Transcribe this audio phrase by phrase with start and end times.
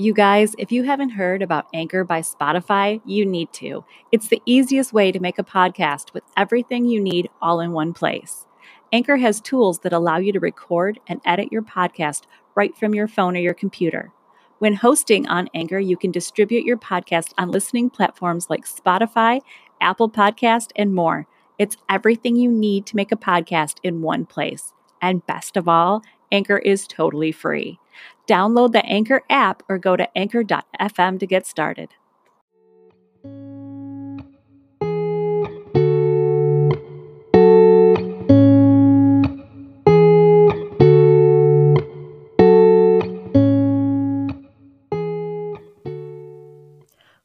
[0.00, 3.84] You guys, if you haven't heard about Anchor by Spotify, you need to.
[4.10, 7.92] It's the easiest way to make a podcast with everything you need all in one
[7.92, 8.46] place.
[8.94, 12.22] Anchor has tools that allow you to record and edit your podcast
[12.54, 14.10] right from your phone or your computer.
[14.58, 19.42] When hosting on Anchor, you can distribute your podcast on listening platforms like Spotify,
[19.82, 21.26] Apple Podcast, and more.
[21.58, 24.72] It's everything you need to make a podcast in one place.
[25.02, 26.00] And best of all,
[26.32, 27.79] Anchor is totally free.
[28.26, 31.90] Download the Anchor app or go to anchor.fm to get started.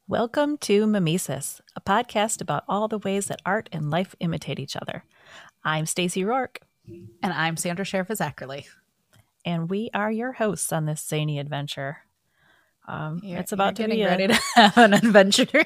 [0.08, 4.76] Welcome to Mimesis, a podcast about all the ways that art and life imitate each
[4.76, 5.04] other.
[5.64, 6.62] I'm Stacey Rourke.
[6.88, 8.66] And I'm Sandra Sheriff Zackerly.
[9.46, 12.00] And we are your hosts on this zany adventure.
[12.88, 15.66] Um, You're- it's about to be a ready to have an adventure.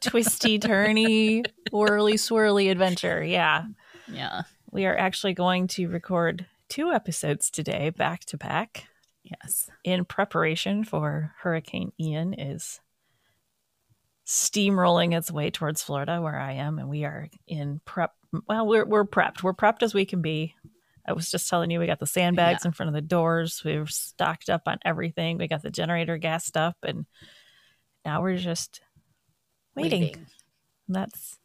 [0.00, 3.22] twisty, turny, whirly, swirly adventure.
[3.22, 3.66] Yeah.
[4.08, 4.42] yeah.
[4.70, 8.86] We are actually going to record two episodes today, back to back,
[9.22, 9.68] Yes.
[9.84, 12.80] in preparation for Hurricane Ian is
[14.26, 18.12] steamrolling its way towards Florida, where I am, and we are in prep.
[18.48, 19.42] Well, we're we're prepped.
[19.42, 20.54] We're prepped as we can be.
[21.06, 23.62] I was just telling you, we got the sandbags in front of the doors.
[23.64, 25.38] We're stocked up on everything.
[25.38, 27.06] We got the generator gassed up, and
[28.04, 28.80] now we're just
[29.76, 30.26] waiting.
[30.88, 31.38] That's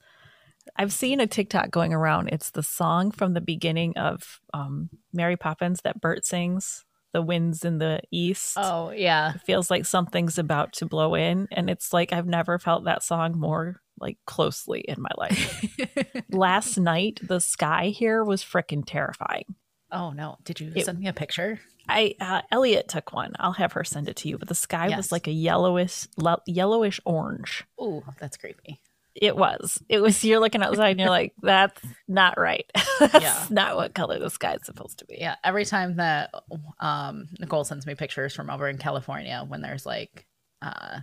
[0.75, 2.29] I've seen a TikTok going around.
[2.29, 7.65] It's the song from the beginning of um, Mary Poppins that Bert sings, "The Winds
[7.65, 9.33] in the East." Oh, yeah.
[9.35, 13.03] It feels like something's about to blow in, and it's like I've never felt that
[13.03, 15.65] song more like closely in my life.
[16.29, 19.45] Last night, the sky here was freaking terrifying.
[19.91, 20.37] oh, no.
[20.43, 21.59] Did you It- send me a picture?
[21.91, 23.33] I uh, Elliot took one.
[23.39, 24.37] I'll have her send it to you.
[24.37, 27.63] But the sky was like a yellowish, le- yellowish orange.
[27.79, 28.79] Oh, that's creepy.
[29.15, 29.81] It was.
[29.89, 30.23] It was.
[30.23, 32.69] You're looking outside and you're like, "That's not right.
[32.99, 33.43] That's Yeah.
[33.49, 35.35] not what color the sky is supposed to be." Yeah.
[35.43, 36.31] Every time that
[36.79, 40.27] um, Nicole sends me pictures from over in California when there's like
[40.61, 40.99] uh,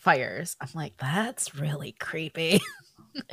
[0.00, 2.60] fires, I'm like, that's really creepy.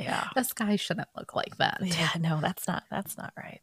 [0.00, 0.26] Yeah.
[0.34, 1.78] the sky shouldn't look like that.
[1.84, 2.08] Yeah.
[2.18, 2.82] No, that's not.
[2.90, 3.60] That's not right.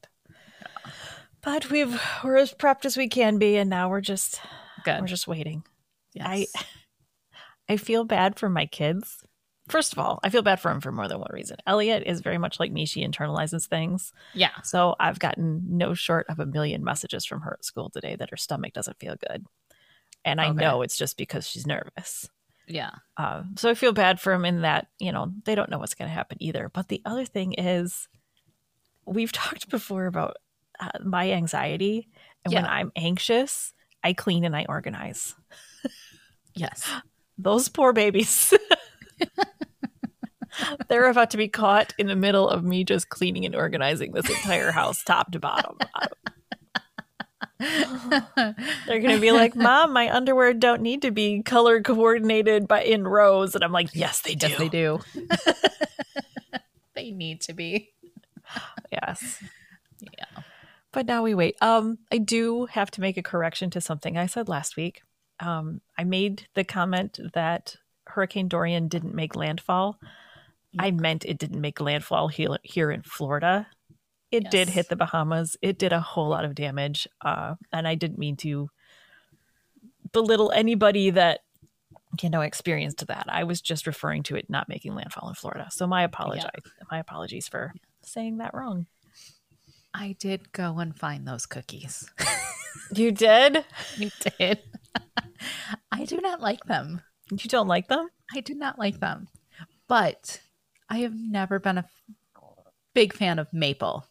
[1.41, 4.39] But we've we're as prepped as we can be, and now we're just
[4.85, 5.01] Good.
[5.01, 5.63] we're just waiting.
[6.13, 6.25] Yes.
[6.25, 6.47] I
[7.73, 9.23] I feel bad for my kids.
[9.67, 11.57] First of all, I feel bad for him for more than one reason.
[11.67, 14.13] Elliot is very much like me; she internalizes things.
[14.33, 14.51] yeah.
[14.63, 18.29] So I've gotten no short of a million messages from her at school today that
[18.29, 19.45] her stomach doesn't feel good,
[20.23, 20.61] and I oh, Okay.
[20.61, 22.29] know it's just because she's nervous.
[22.67, 22.91] Yeah.
[23.17, 25.93] Uh, so I feel bad for him in that you know they don't know what's
[25.93, 26.69] going to happen either.
[26.73, 28.07] But the other thing is,
[29.05, 30.37] we've talked before about
[30.79, 32.09] uh, my anxiety,
[32.43, 35.35] and when I'm anxious, I clean and I organize.
[36.55, 36.89] Yes.
[37.37, 38.53] Those poor babies.
[40.87, 44.29] They're about to be caught in the middle of me just cleaning and organizing this
[44.29, 45.77] entire house, top to bottom.
[48.87, 52.83] They're going to be like, "Mom, my underwear don't need to be color coordinated by
[52.83, 54.47] in rows," and I'm like, "Yes, they do.
[54.47, 54.99] Yes, they do.
[56.95, 57.91] they need to be.
[58.91, 59.43] Yes.
[59.99, 60.43] Yeah.
[60.91, 61.57] But now we wait.
[61.61, 65.01] Um, I do have to make a correction to something I said last week.
[65.39, 67.75] Um, I made the comment that
[68.07, 69.99] Hurricane Dorian didn't make landfall.
[70.77, 73.67] I meant it didn't make landfall here, here in Florida.
[74.31, 75.55] It did hit the Bahamas.
[75.61, 77.07] It did a whole lot of damage.
[77.21, 78.69] Uh, and I didn't mean to
[80.11, 81.41] belittle anybody that
[82.21, 83.25] you know experienced that.
[83.29, 85.67] I was just referring to it not making landfall in Florida.
[85.71, 86.45] So my apologies.
[86.91, 88.87] My apologies for saying that wrong.
[89.93, 92.09] I did go and find those cookies.
[92.93, 93.65] You did?
[93.97, 94.59] You did.
[95.91, 97.01] I do not like them.
[97.31, 98.09] You don't like them?
[98.33, 99.27] I do not like them.
[99.87, 100.41] But
[100.89, 101.89] I have never been a
[102.93, 104.05] big fan of maple.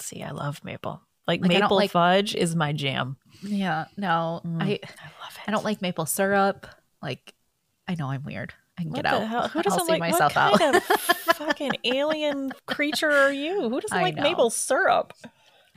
[0.00, 1.02] See, I love maple.
[1.26, 3.16] Like, Like, maple like- fudge is my jam.
[3.42, 4.40] Yeah, no.
[4.44, 5.40] Mm, I I love it.
[5.46, 6.66] I don't like maple syrup.
[7.02, 7.34] Like
[7.88, 8.54] I know I'm weird.
[8.78, 9.26] I can What get out.
[9.26, 9.48] hell?
[9.48, 10.82] Who I'll doesn't see like myself what kind out.
[10.82, 10.82] of
[11.36, 13.68] fucking alien creature are you?
[13.68, 14.22] Who doesn't I like know.
[14.22, 15.12] maple syrup?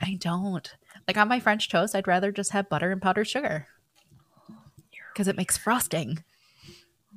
[0.00, 0.72] I don't.
[1.08, 3.66] Like on my French toast, I'd rather just have butter and powdered sugar.
[5.12, 6.22] Because it makes frosting.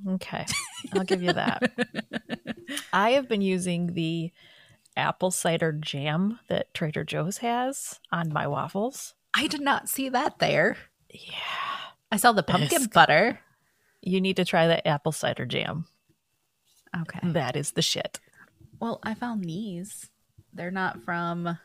[0.07, 0.45] Okay,
[0.93, 1.71] I'll give you that.
[2.93, 4.31] I have been using the
[4.95, 9.13] apple cider jam that Trader Joe's has on my waffles.
[9.35, 10.77] I did not see that there.
[11.09, 11.33] Yeah,
[12.11, 12.93] I saw the pumpkin Bisque.
[12.93, 13.39] butter.
[14.01, 15.85] you need to try the apple cider jam.
[17.01, 17.19] Okay.
[17.23, 18.19] That is the shit.
[18.79, 20.09] Well, I found these.
[20.53, 21.57] They're not from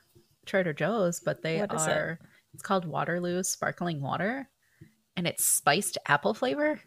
[0.47, 1.91] Trader Joe's, but they What is it?
[1.91, 2.19] are.
[2.55, 4.49] It's called Waterloo Sparkling Water,
[5.17, 6.81] and it's spiced apple flavor.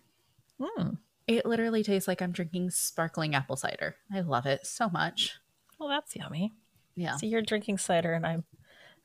[0.59, 0.91] Hmm.
[1.27, 3.95] It literally tastes like I'm drinking sparkling apple cider.
[4.11, 5.35] I love it so much.
[5.81, 6.53] Well, that's yummy.
[6.95, 7.17] Yeah.
[7.17, 8.43] So you're drinking cider, and I'm,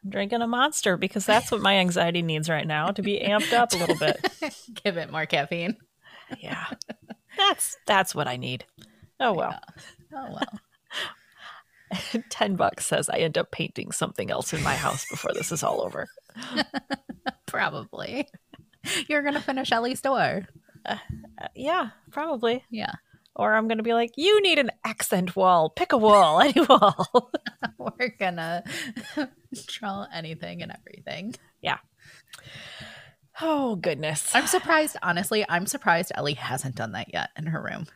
[0.04, 3.54] I'm drinking a monster because that's what my anxiety needs right now to be amped
[3.54, 4.18] up a little bit.
[4.84, 5.78] Give it more caffeine.
[6.38, 6.66] Yeah,
[7.38, 8.66] that's that's what I need.
[9.18, 9.58] Oh well.
[10.14, 10.60] Oh well.
[12.28, 15.62] Ten bucks says I end up painting something else in my house before this is
[15.62, 16.08] all over.
[17.46, 18.28] Probably.
[19.08, 20.46] You're gonna finish Ellie's door.
[20.84, 20.98] Uh,
[21.54, 22.64] yeah, probably.
[22.70, 22.92] Yeah.
[23.38, 25.68] Or I'm gonna be like, you need an accent wall.
[25.68, 27.30] Pick a wall, any wall.
[27.78, 28.64] We're gonna
[29.66, 31.34] draw anything and everything.
[31.60, 31.78] Yeah.
[33.40, 34.34] Oh goodness.
[34.34, 37.86] I'm surprised, honestly, I'm surprised Ellie hasn't done that yet in her room.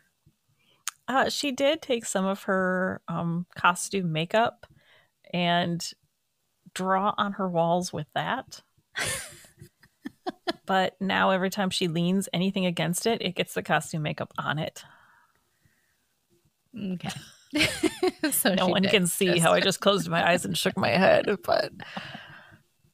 [1.08, 4.66] Uh, she did take some of her um, costume makeup
[5.32, 5.84] and
[6.74, 8.62] draw on her walls with that.
[10.66, 14.58] but now every time she leans anything against it, it gets the costume makeup on
[14.58, 14.84] it.
[16.78, 17.10] Okay.
[18.30, 20.90] so no one can see just- how I just closed my eyes and shook my
[20.90, 21.72] head, but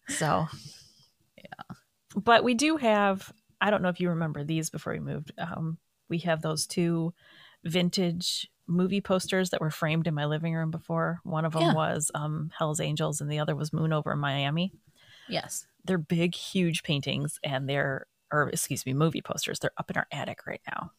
[0.08, 0.46] so
[1.37, 1.76] Yeah.
[2.14, 3.32] But we do have.
[3.61, 5.32] I don't know if you remember these before we moved.
[5.38, 5.78] Um,
[6.08, 7.12] we have those two
[7.64, 11.20] vintage movie posters that were framed in my living room before.
[11.25, 11.75] One of them Yeah.
[11.75, 14.72] was um, Hell's Angels, and the other was Moon over Miami.
[15.29, 15.67] Yes.
[15.84, 19.58] They're big, huge paintings, and they're or excuse me, movie posters.
[19.61, 20.90] They're up in our attic right now.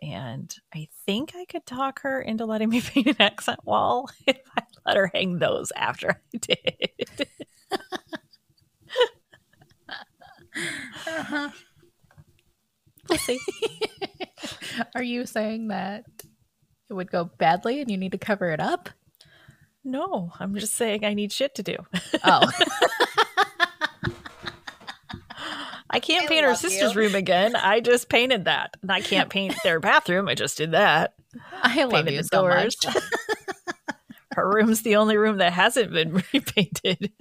[0.00, 4.38] And I think I could talk her into letting me paint an accent wall if
[4.56, 7.28] I let her hang those after I did.
[11.06, 11.50] Uh-huh.
[13.08, 13.40] We'll see.
[14.94, 16.04] Are you saying that
[16.90, 18.90] it would go badly and you need to cover it up?
[19.84, 21.76] No, I'm just saying I need shit to do.
[22.24, 22.50] Oh.
[25.90, 27.00] I can't I paint her sister's you.
[27.00, 27.56] room again.
[27.56, 28.76] I just painted that.
[28.82, 30.28] And I can't paint their bathroom.
[30.28, 31.14] I just did that.
[31.62, 32.76] I love Painted you the so much.
[32.80, 32.96] doors.
[34.32, 37.12] Her room's the only room that hasn't been repainted.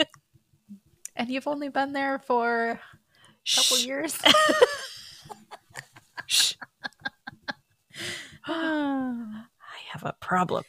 [1.16, 2.80] And you've only been there for a
[3.56, 3.86] couple Shh.
[3.86, 4.18] years.
[8.46, 9.44] I
[9.92, 10.64] have a problem.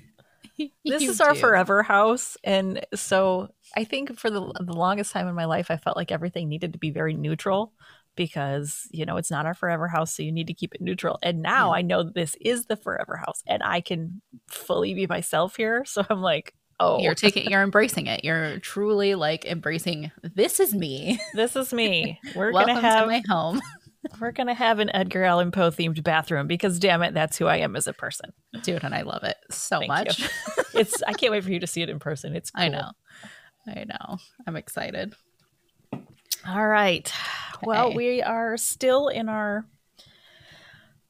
[0.85, 2.37] This is our forever house.
[2.45, 6.11] And so I think for the, the longest time in my life, I felt like
[6.13, 7.73] everything needed to be very neutral
[8.17, 10.13] because, you know, it's not our forever house.
[10.15, 11.19] So you need to keep it neutral.
[11.23, 11.79] And now Yeah.
[11.79, 15.85] I know this is the forever house and I can fully be myself here.
[15.89, 18.25] So I'm like, oh, You're taking you're embracing it.
[18.25, 21.21] You're truly like embracing this is me.
[21.35, 22.21] this is me.
[22.35, 23.61] We're Welcome going to have, to my home.
[24.21, 27.47] We're going to have an Edgar Allan Poe themed bathroom because damn it, that's who
[27.47, 28.33] I am as a person.
[28.63, 30.31] Dude, and I love it so Thank much.
[30.75, 32.37] It's, I can't wait for you to see it in person.
[32.37, 32.63] It's cool.
[32.63, 32.91] I know.
[33.67, 34.19] I know.
[34.47, 35.15] I'm excited.
[36.47, 37.13] All right.
[37.63, 39.67] Well, we are still in our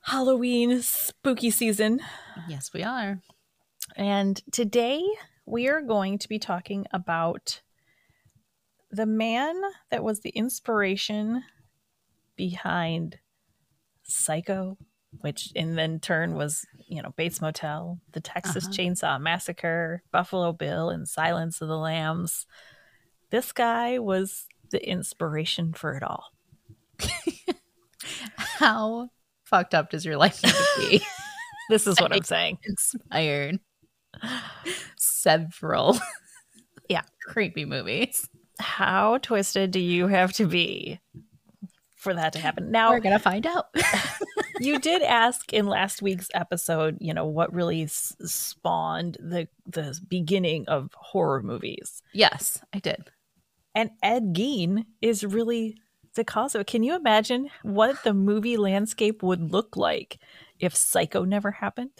[0.00, 2.00] Halloween spooky season.
[2.48, 3.20] Yes, we are.
[3.96, 5.04] And today
[5.44, 7.60] we are going to be talking about
[8.90, 9.60] the man
[9.90, 11.42] that was the inspiration
[12.38, 13.18] behind
[14.04, 14.78] Psycho,
[15.20, 18.72] which in then turn was, you know, Bates Motel, the Texas Uh-huh.
[18.74, 22.46] Chainsaw Massacre, Buffalo Bill, and Silence of the Lambs.
[23.30, 26.24] This guy was the inspiration for it all.
[28.36, 29.10] How
[29.44, 31.02] fucked up does your life need to be?
[31.70, 32.56] This is what I'm saying.
[32.64, 33.60] Inspired
[34.96, 35.98] several
[36.88, 37.02] Yeah.
[37.26, 38.26] creepy movies.
[38.58, 40.98] How twisted do you have to be
[42.08, 42.70] for that to happen?
[42.70, 43.66] Now, We're gonna find out.
[44.60, 49.98] you did ask in last week's episode, you know, what really s- spawned the the
[50.08, 52.02] beginning of horror movies.
[52.12, 53.10] yes, I did.
[53.74, 55.76] And Ed Gein is really
[56.14, 56.66] the cause of it.
[56.66, 60.18] Can you imagine what the movie landscape would look like
[60.58, 61.90] if Psycho never happened?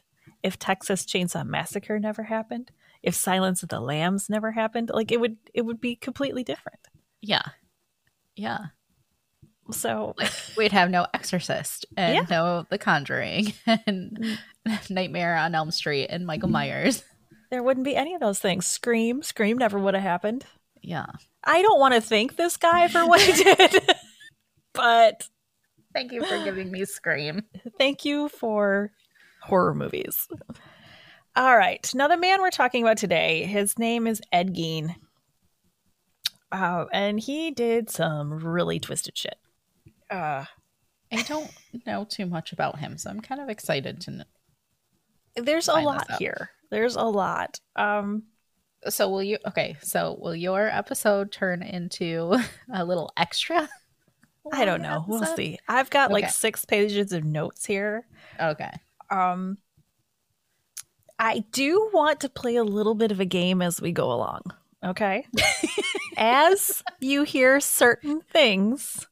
[0.43, 2.73] If Texas Chainsaw Massacre never happened?
[3.03, 4.91] If Silence of the Lambs never happened?
[4.93, 6.81] Like it would it would be completely different.
[7.21, 7.43] Yeah.
[8.35, 8.59] Yeah.
[9.71, 12.25] So Like we'd have no Exorcist and Yeah.
[12.31, 13.53] no The Conjuring
[13.87, 14.39] and
[14.91, 17.03] Nightmare on Elm Street and Michael Myers.
[17.51, 18.67] there wouldn't be any of those things.
[18.67, 20.45] Scream, Scream never would have happened.
[20.83, 21.07] Yeah.
[21.45, 23.75] I don't want to thank this guy for what he did,
[24.75, 25.29] but
[25.95, 27.43] Thank you for giving me Scream.
[27.79, 28.93] thank you for
[29.43, 30.29] horror movies.
[31.35, 31.91] All right.
[31.95, 34.95] Now, the man we're talking about today, his name is Ed Gein.
[36.53, 39.37] Uh, and he did some really twisted shit.
[40.11, 40.45] Uh,
[41.13, 41.51] I don't
[41.87, 44.25] know too much about him, so I'm kind of excited to know.
[45.37, 46.51] there's a lot here.
[46.71, 47.61] There's a lot.
[47.77, 48.25] Um,
[48.89, 52.37] So will you okay, so will your episode turn into
[52.73, 53.69] a little extra?
[54.53, 55.05] I don't know.
[55.07, 55.59] We'll see.
[55.69, 58.07] I've got like six pages of notes here.
[58.41, 58.71] Okay.
[59.11, 59.59] Um,
[61.19, 64.43] I do want to play a little bit of a game as we go along.
[64.85, 65.27] Okay.
[66.17, 69.07] as you hear certain things,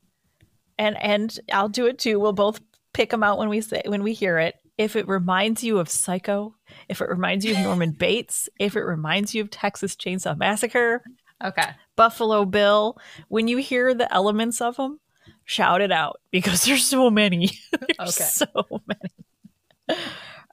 [0.79, 2.19] and and I'll do it too.
[2.21, 2.61] We'll both
[2.93, 4.57] pick them out when we say when we hear it.
[4.79, 6.55] If it reminds you of Psycho,
[6.89, 11.03] if it reminds you of Norman Bates, if it reminds you of Texas Chainsaw Massacre,
[11.45, 11.69] Okay.
[11.97, 15.01] Buffalo Bill, when you hear the elements of them,
[15.45, 17.51] shout it out because there's so many.
[17.73, 18.25] there's Okay.
[18.29, 18.47] so
[18.87, 19.99] many.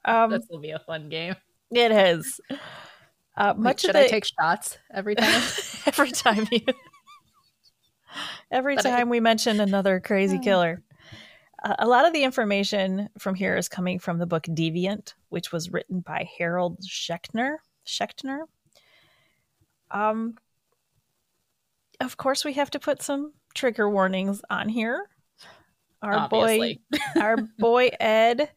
[0.06, 1.36] Um, This will be a fun game.
[1.72, 2.39] it is.
[3.36, 5.42] Uh, Wait, much should of the, I take shots every time?
[5.86, 6.62] every time you
[8.51, 10.82] every But I- time we mention another crazy killer.
[11.63, 15.51] Uh, a lot of the information from here is coming from the book Deviant, which
[15.51, 17.58] was written by Harold Schechtner.
[17.86, 18.41] Schechtner.
[19.91, 20.36] Um,
[22.00, 25.08] of course, we have to put some trigger warnings on here.
[26.01, 26.82] Our Obviously.
[26.91, 28.50] boy, our boy Ed,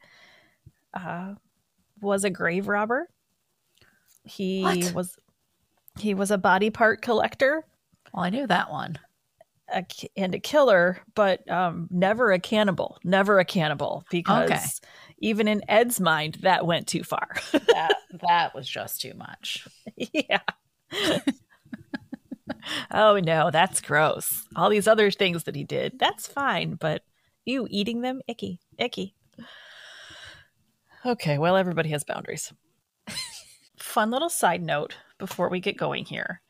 [0.94, 1.34] uh,
[2.00, 3.08] was a grave robber.
[4.24, 4.92] He What?
[4.94, 5.16] was
[5.98, 7.64] he was a body part collector
[8.12, 8.98] well, I knew that one.
[9.72, 9.84] A,
[10.16, 12.98] and a killer, but um, never a cannibal.
[13.04, 14.62] Never a cannibal because Okay.
[15.18, 17.28] even in Ed's mind, that went too far.
[17.52, 19.66] That that was just too much.
[19.96, 20.40] yeah.
[22.90, 24.44] oh no, that's gross.
[24.56, 27.02] All these other things that he did, that's fine, but
[27.44, 29.14] you eating them, icky, icky.
[31.04, 32.52] Okay, well, everybody has boundaries.
[33.78, 36.40] Fun little side note before we get going here.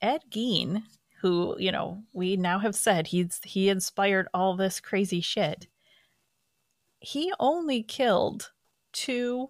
[0.00, 0.82] Ed Gein,
[1.24, 5.68] who, you know, we now have said he's he inspired all this crazy shit.
[6.98, 8.52] He only killed
[8.92, 9.48] two,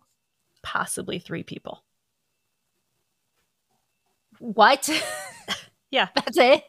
[0.63, 1.83] possibly three people.
[4.39, 4.89] What?
[5.91, 6.65] Yeah, That's it?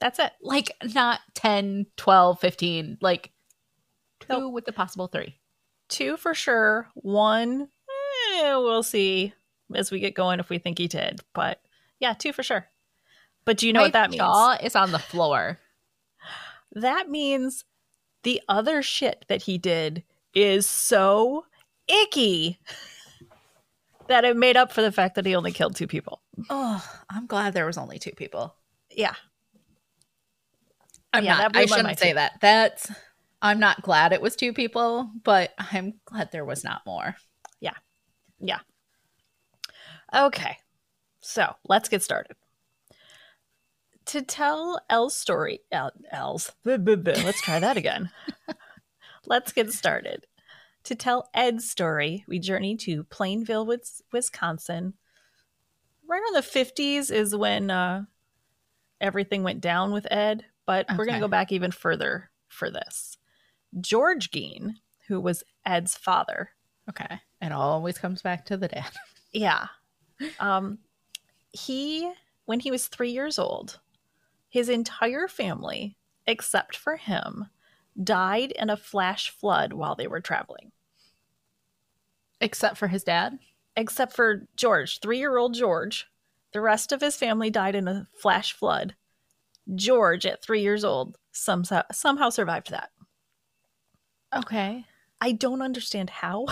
[0.00, 0.32] that's it.
[0.42, 3.30] Like not 10, 12, 15, like
[4.20, 4.52] two Nope.
[4.54, 5.38] with the possible three.
[5.90, 6.88] Two for sure.
[6.94, 7.68] One,
[8.38, 9.32] eh, we'll see
[9.74, 11.20] as we get going if we think he did.
[11.34, 11.60] But
[12.00, 12.66] yeah, two for sure.
[13.46, 14.18] But do you know My what that means?
[14.18, 15.58] Jaw is on the floor.
[16.72, 17.64] That means
[18.24, 20.02] the other shit that he did
[20.34, 21.46] is so
[21.88, 22.58] icky
[24.08, 26.20] that it made up for the fact that he only killed two people.
[26.50, 28.54] Oh, I'm glad there was only two people.
[28.90, 29.14] Yeah.
[31.12, 31.56] I'm Yeah, not.
[31.56, 32.32] I shouldn't say that.
[32.40, 32.90] That's.
[33.40, 37.14] I'm not glad it was two people, but I'm glad there was not more.
[37.60, 37.74] Yeah.
[38.40, 38.58] Yeah.
[40.12, 40.58] Okay.
[41.20, 42.36] So let's get started.
[44.06, 47.20] To tell Elle's story, El, Elle's, buh, buh, buh.
[47.24, 48.10] let's try that again.
[49.26, 50.26] let's get started.
[50.84, 53.68] To tell Ed's story, we journey to Plainfield,
[54.12, 54.94] Wisconsin.
[56.08, 58.04] Right around the 50s is when uh,
[59.00, 63.18] everything went down with Ed, but we're going to go back even further for this.
[63.80, 64.74] George Gein,
[65.08, 66.50] who was Ed's father,
[66.88, 67.20] Okay.
[67.40, 68.90] It always comes back to the dad.
[69.32, 69.66] Yeah.
[70.40, 70.78] Um
[71.52, 72.10] he
[72.46, 73.80] when he was 3 years old,
[74.56, 77.44] his entire family except for him
[78.02, 80.72] died in a flash flood while they were traveling.
[82.40, 83.38] Except for his dad.
[83.76, 86.06] Except for George, 3-year-old George.
[86.54, 88.94] The rest of his family died in a flash flood.
[89.74, 92.92] George at 3 years old somehow somehow survived that.
[94.34, 94.86] Okay.
[95.20, 96.46] I don't understand how.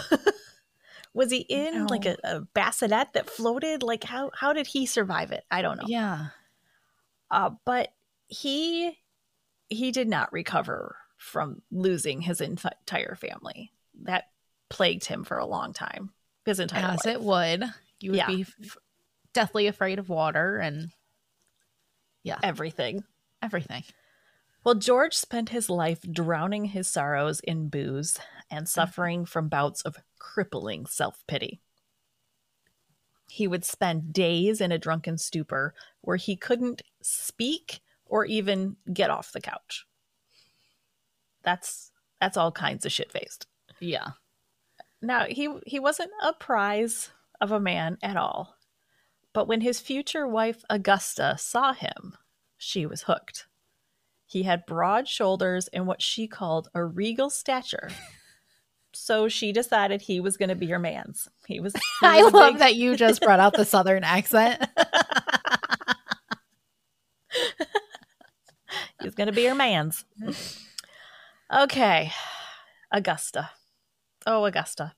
[1.14, 3.82] was he in like a, a bassinet that floated?
[3.82, 5.44] Like how how did he survive it?
[5.50, 5.87] I don't know.
[5.87, 6.26] Yeah.
[7.31, 7.93] Uh, but
[8.28, 8.99] he
[9.69, 13.73] he did not recover from losing his enti- entire family.
[14.02, 14.25] That
[14.69, 16.11] plagued him for a long time.
[16.45, 17.14] His entire As life.
[17.14, 17.64] it would.
[18.00, 18.26] You would Yeah.
[18.26, 18.76] be f-
[19.33, 20.90] deathly afraid of water and
[22.23, 23.04] yeah, everything.
[23.43, 23.85] everything.
[24.64, 28.19] Well, George spent his life drowning his sorrows in booze
[28.50, 31.61] and suffering from bouts of crippling self pity.
[33.34, 39.10] He would spend days in a drunken stupor where he couldn't speak or even get
[39.10, 39.84] off the couch.
[41.42, 43.48] That's that's all kinds of shit faced.
[43.80, 44.10] Yeah.
[45.02, 47.10] Now he he wasn't a prize
[47.40, 48.54] of a man at all,
[49.32, 52.16] but when his future wife Augusta saw him,
[52.56, 53.48] she was hooked.
[54.26, 57.90] He had broad shoulders and what she called a regal stature.
[58.94, 61.28] so she decided he was going to be her man's.
[61.46, 61.74] He was.
[62.00, 64.64] he I was a love big- that you just brought out the southern accent.
[69.02, 70.04] He's going to be her man's.
[71.54, 72.10] okay.
[72.90, 73.50] Augusta.
[74.26, 74.94] Oh, Augusta.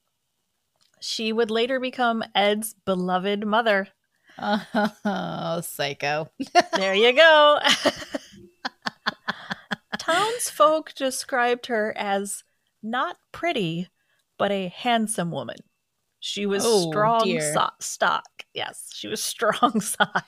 [1.01, 3.89] She would later become Ed's beloved mother.
[4.39, 6.31] oh, psycho.
[6.75, 7.59] There you go.
[9.99, 12.45] Townsfolk described her as
[12.83, 13.89] not pretty,
[14.39, 15.57] but a handsome woman.
[16.21, 18.45] She was Oh, strong so- stock.
[18.55, 20.27] Yes, she was strong sock.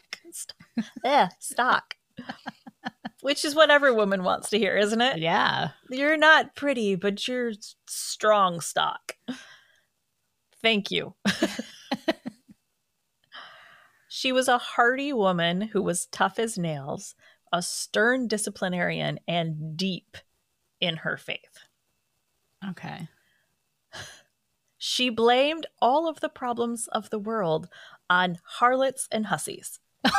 [1.04, 1.94] Yeah, stock.
[3.20, 5.18] Which is what every woman wants to hear, isn't it?
[5.18, 5.70] Yeah.
[5.90, 7.52] You're not pretty, but you're
[7.88, 9.14] strong stock.
[10.62, 11.14] Thank you.
[14.08, 17.14] she was a hardy woman who was tough as nails,
[17.52, 20.16] a stern disciplinarian, and deep
[20.80, 21.47] in her faith.
[22.70, 23.08] Okay.
[24.78, 27.68] She blamed all of the problems of the world
[28.08, 29.80] on harlots and hussies.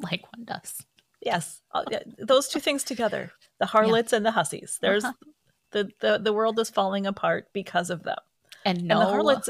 [0.00, 0.84] Like one does.
[1.20, 1.84] Yes, uh,
[2.18, 3.30] those two things together
[3.60, 4.78] the harlots and the hussies.
[4.82, 5.12] There's Uh-huh.
[5.70, 8.18] the, the, the world is falling apart because of them.
[8.64, 9.48] And no and the harlots,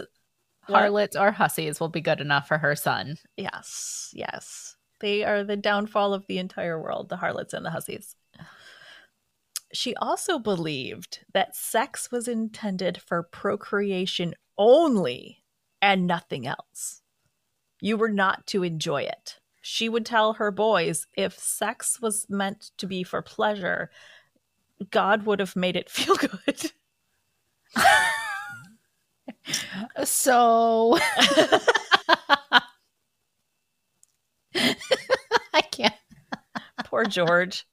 [0.66, 0.78] what?
[0.78, 3.16] harlots or hussies will be good enough for her son.
[3.37, 4.76] Yes, yes.
[5.00, 8.14] They are the downfall of the entire world, the harlots and the hussies.
[9.75, 15.43] She also believed that sex was intended for procreation only
[15.83, 17.02] and nothing else.
[17.81, 19.40] You were not to enjoy it.
[19.61, 23.90] She would tell her boys if sex was meant to be for pleasure,
[24.93, 26.71] God would have made it feel good.
[30.04, 30.99] So
[34.54, 35.95] I can't.
[36.85, 37.66] Poor George.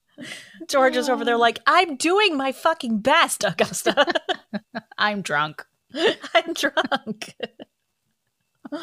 [0.71, 4.05] George is over there like, I'm doing my fucking best, Augusta.
[4.97, 5.65] I'm drunk.
[5.93, 7.35] I'm drunk.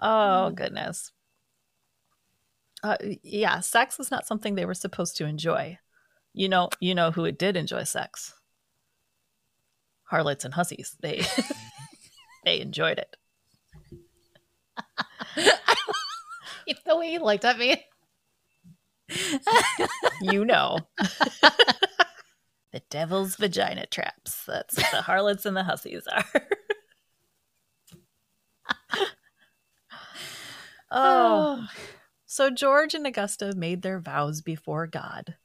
[0.00, 1.10] oh goodness.
[2.84, 5.78] Uh, yeah, sex was not something they were supposed to enjoy.
[6.32, 8.34] You know, you know who it did enjoy sex.
[10.04, 10.96] Harlots and hussies.
[11.00, 11.24] They
[12.44, 13.16] they enjoyed it.
[16.86, 17.84] the way he looked at me.
[20.20, 20.78] You know.
[22.72, 24.44] the devil's vagina traps.
[24.46, 26.24] That's what the harlots and the hussies are.
[30.90, 31.68] oh.
[32.26, 35.36] So George and Augusta made their vows before God,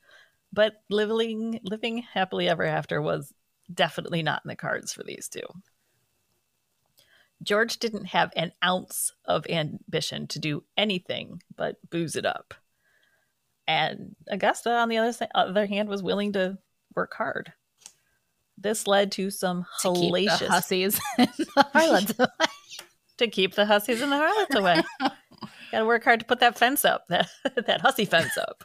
[0.51, 3.31] but living living happily ever after was
[3.73, 5.41] definitely not in the cards for these two.
[7.43, 12.53] George didn't have an ounce of ambition to do anything but booze it up.
[13.67, 16.57] And Augusta, on the other, other hand, was willing to
[16.95, 17.53] work hard.
[18.57, 22.27] This led to some To keep the hellacious hussies and the harlots away.
[23.17, 24.81] to keep the hussies and the harlots away.
[25.71, 27.29] Got to work hard to put that fence up, that
[27.65, 28.63] that hussy fence up.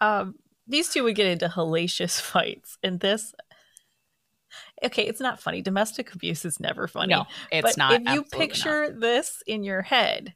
[0.00, 0.34] um,
[0.66, 3.32] these two would get into hellacious fights, and this.
[4.82, 5.62] Okay, it's not funny.
[5.62, 7.14] Domestic abuse is never funny.
[7.14, 8.02] No, it's but not.
[8.02, 10.34] If you picture this in your head,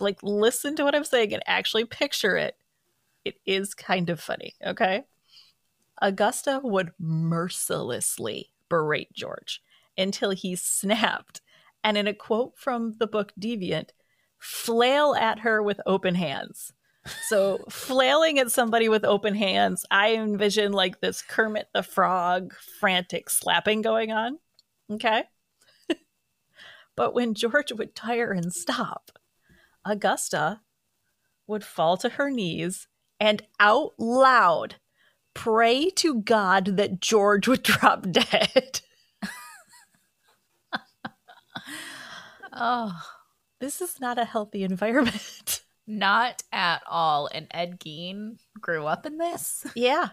[0.00, 2.56] like listen to what I'm saying and actually picture it,
[3.24, 4.54] it is kind of funny.
[4.64, 5.04] Okay.
[6.00, 9.62] Augusta would mercilessly berate George
[9.96, 11.40] until he snapped.
[11.84, 13.90] And in a quote from the book Deviant,
[14.38, 16.72] flail at her with open hands.
[17.28, 23.30] So, flailing at somebody with open hands, I envision like this Kermit the Frog frantic
[23.30, 24.38] slapping going on.
[24.90, 25.24] Okay.
[26.96, 29.10] but when George would tire and stop,
[29.84, 30.60] Augusta
[31.46, 32.88] would fall to her knees
[33.20, 34.76] and out loud
[35.34, 38.80] pray to God that George would drop dead.
[42.52, 42.92] Oh,
[43.60, 45.62] This is not a healthy environment.
[45.86, 47.28] not at all.
[47.32, 49.66] And Ed Gein grew up in this.
[49.74, 50.10] yeah.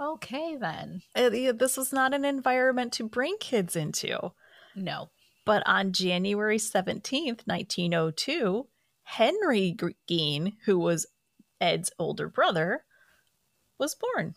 [0.00, 1.00] Okay, then.
[1.14, 4.32] Uh, This is not an environment to bring kids into.
[4.74, 5.10] No.
[5.44, 8.66] But on January 17th, 1902,
[9.02, 9.76] Henry
[10.08, 11.06] Gein, who was
[11.60, 12.84] Ed's older brother,
[13.78, 14.34] was born.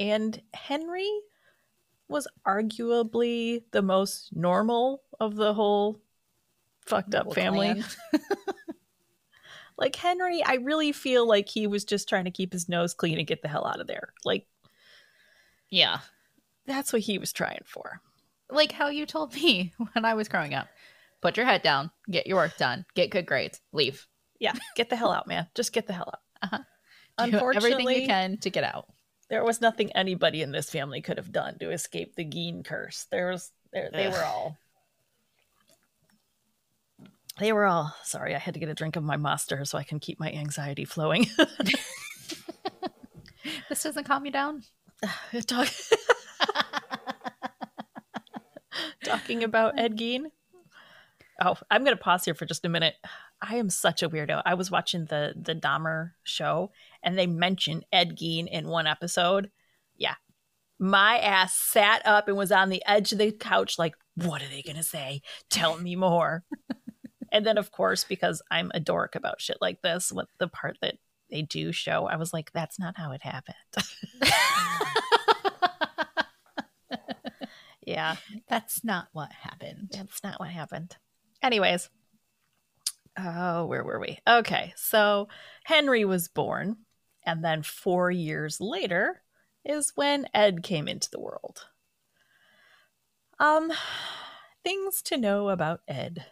[0.00, 1.10] And Henry
[2.08, 6.00] was arguably the most normal of the whole
[6.86, 7.82] fucked up family.
[9.78, 13.16] Like Henry, I really feel like he was just trying to keep his nose clean
[13.16, 14.12] and get the hell out of there.
[14.24, 14.44] Like
[15.70, 16.00] Yeah.
[16.66, 18.00] that's what he was trying for.
[18.50, 20.68] Like how you told me when I was growing up.
[21.20, 24.06] Put your head down, get your work done, get good grades, leave.
[24.38, 25.48] Yeah, get the hell out, man.
[25.54, 26.20] Just get the hell out.
[26.42, 26.58] Uh-huh.
[27.26, 28.86] Do Unfortunately, everything you can to get out.
[29.28, 33.06] there was nothing anybody in this family could have done to escape the Gein curse.
[33.10, 34.12] There was there they Ugh.
[34.12, 34.56] were all
[37.40, 39.82] they were all sorry, I had to get a drink of my monster so I
[39.82, 41.26] can keep my anxiety flowing.
[43.68, 44.62] This doesn't calm you down.
[45.46, 45.68] Talk-
[49.08, 50.26] Talking about Ed Gein.
[51.40, 52.94] Oh, I'm gonna pause here for just a minute.
[53.40, 54.42] I am such a weirdo.
[54.44, 59.50] I was watching the the Dahmer show and they mentioned Ed Gein in one episode.
[59.96, 60.14] Yeah.
[60.78, 64.48] My ass sat up and was on the edge of the couch like, what are
[64.48, 65.22] they going to say?
[65.50, 66.44] Tell me more.
[67.32, 70.78] and then of course because I'm a dork about shit like this, what the part
[70.82, 70.94] that
[71.30, 73.56] they do show, I was like, that's not how it happened.
[77.88, 78.16] yeah.
[78.48, 79.88] That's not what happened.
[79.92, 80.96] That's not what happened.
[81.42, 81.88] Anyways,
[83.18, 84.18] oh, where were we?
[84.28, 85.28] Okay, so
[85.64, 86.76] Henry was born,
[87.24, 89.22] and then four years later
[89.64, 91.66] is when Ed came into the world.
[93.38, 93.72] Um,
[94.62, 96.26] things to know about Ed.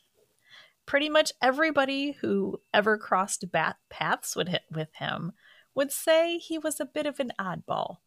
[0.86, 5.32] Pretty much everybody who ever crossed bat paths with with him
[5.74, 7.98] would say he was a bit of an oddball.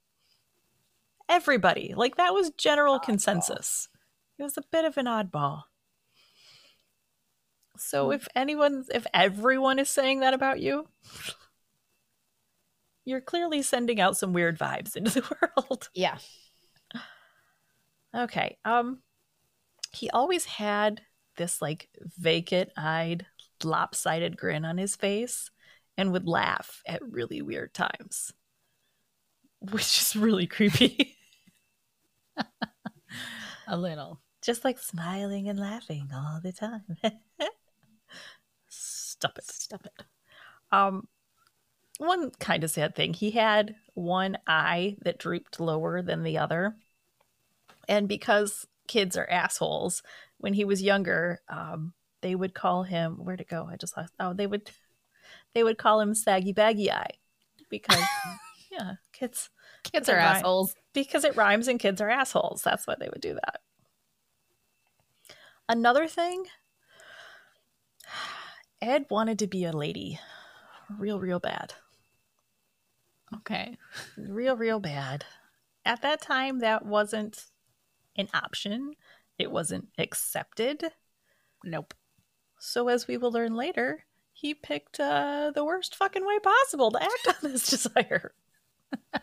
[1.31, 3.87] Everybody, like that was general consensus.
[4.35, 5.61] He was a bit of an oddball.
[7.77, 10.89] So if anyone, if everyone is saying that about you,
[13.05, 15.87] you're clearly sending out some weird vibes into the world.
[15.93, 16.17] Yeah.
[18.13, 18.57] Okay.
[18.65, 18.99] Um
[19.93, 20.99] he always had
[21.37, 21.87] this like
[22.19, 23.25] vacant-eyed,
[23.63, 25.49] lopsided grin on his face
[25.97, 28.33] and would laugh at really weird times.
[29.61, 31.15] Which is really creepy.
[33.67, 34.19] A little.
[34.41, 36.97] Just like smiling and laughing all the time.
[38.67, 39.45] Stop it.
[39.45, 40.03] Stop it.
[40.71, 41.07] Um,
[41.97, 43.13] one kind of sad thing.
[43.13, 46.75] He had one eye that drooped lower than the other.
[47.87, 50.01] And because kids are assholes,
[50.39, 53.67] when he was younger, um, they would call him where'd it go?
[53.71, 54.71] I just lost oh, they would
[55.53, 57.11] they would call him saggy baggy eye.
[57.69, 58.03] Because
[58.71, 59.49] yeah, kids
[59.83, 60.73] kids are assholes.
[60.93, 62.61] Because it rhymes and kids are assholes.
[62.63, 63.61] That's why they would do that.
[65.69, 66.45] Another thing
[68.81, 70.19] Ed wanted to be a lady
[70.97, 71.73] real, real bad.
[73.33, 73.77] Okay.
[74.17, 75.25] Real, real bad.
[75.85, 77.45] At that time, that wasn't
[78.15, 78.93] an option,
[79.37, 80.91] it wasn't accepted.
[81.63, 81.93] Nope.
[82.59, 87.01] So, as we will learn later, he picked uh, the worst fucking way possible to
[87.01, 88.33] act on this desire.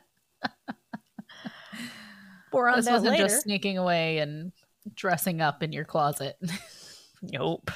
[2.52, 3.24] More on this that wasn't later.
[3.24, 4.52] just sneaking away and
[4.94, 6.36] dressing up in your closet.
[7.22, 7.70] nope.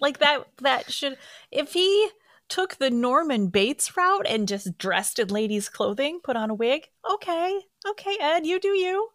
[0.00, 1.16] Like that that should
[1.50, 2.10] if he
[2.48, 6.88] took the Norman Bates route and just dressed in ladies' clothing, put on a wig,
[7.10, 7.60] okay.
[7.88, 9.08] Okay, Ed, you do you.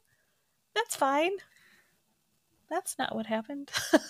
[0.73, 1.33] That's fine.
[2.69, 3.71] That's not what happened.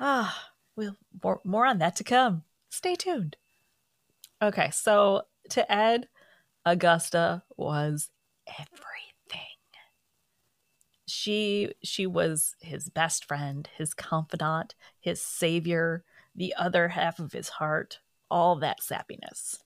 [0.00, 2.44] ah, we'll more, more on that to come.
[2.68, 3.36] Stay tuned.
[4.42, 6.08] Okay, so to Ed,
[6.64, 8.10] Augusta was
[8.48, 9.02] everything
[11.12, 17.50] she she was his best friend, his confidant, his savior, the other half of his
[17.50, 18.00] heart,
[18.30, 19.58] all that sappiness.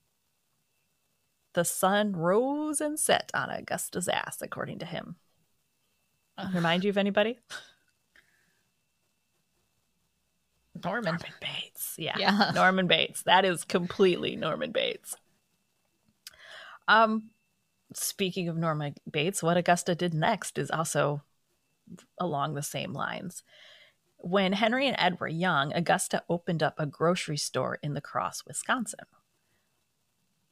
[1.54, 5.16] The sun rose and set on Augusta's ass, according to him.
[6.52, 7.38] Remind you of anybody?
[10.84, 11.12] Norman.
[11.14, 11.94] Norman Bates.
[11.98, 12.16] Yeah.
[12.18, 12.52] yeah.
[12.54, 13.22] Norman Bates.
[13.22, 15.16] That is completely Norman Bates.
[16.88, 17.30] Um
[17.94, 21.22] speaking of Norman Bates, what Augusta did next is also
[22.18, 23.42] along the same lines.
[24.18, 28.44] When Henry and Ed were young, Augusta opened up a grocery store in La Crosse,
[28.46, 29.04] Wisconsin.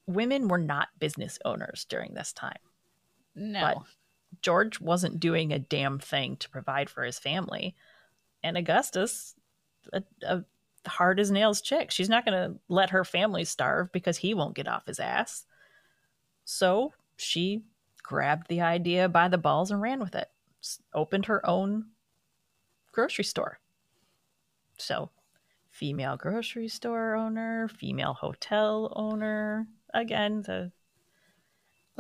[0.07, 2.59] Women were not business owners during this time.
[3.35, 3.61] No.
[3.61, 3.79] But
[4.43, 7.75] George wasn't doing a damn thing to provide for his family.
[8.43, 9.35] And Augustus,
[9.93, 10.45] a, a
[10.87, 14.57] hard as nails chick, she's not going to let her family starve because he won't
[14.57, 15.45] get off his ass.
[16.45, 17.63] So she
[18.03, 20.29] grabbed the idea by the balls and ran with it
[20.93, 21.87] opened her own
[22.93, 23.59] grocery store.
[24.79, 25.11] So,
[25.71, 29.67] female grocery store owner, female hotel owner.
[29.93, 30.73] Again, the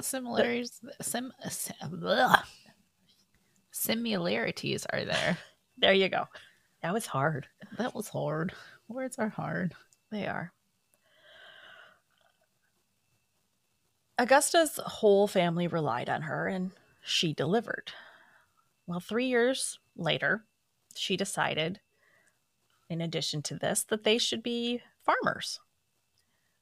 [0.01, 1.73] similarities sim, sim
[3.71, 5.39] similarities are there?
[5.79, 6.27] there you go.
[6.85, 7.47] That was hard.
[7.79, 8.53] That was hard.
[8.89, 9.73] Words are hard.
[10.13, 10.53] They are.
[14.19, 17.93] Augusta's whole family relied on her and she delivered.
[18.87, 20.45] Well, three years later,
[20.95, 21.81] she decided,
[22.91, 25.61] in addition to this, that they should be farmers.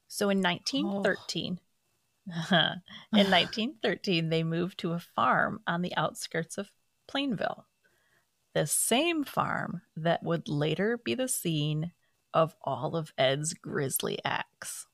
[0.07, 1.59] So in 1913,
[2.31, 2.33] oh.
[3.13, 6.71] in 1913, they moved to a farm on the outskirts of
[7.09, 7.65] Plainfield,
[8.55, 11.93] the same farm that would later be the scene
[12.35, 14.87] of all of Ed's grisly acts.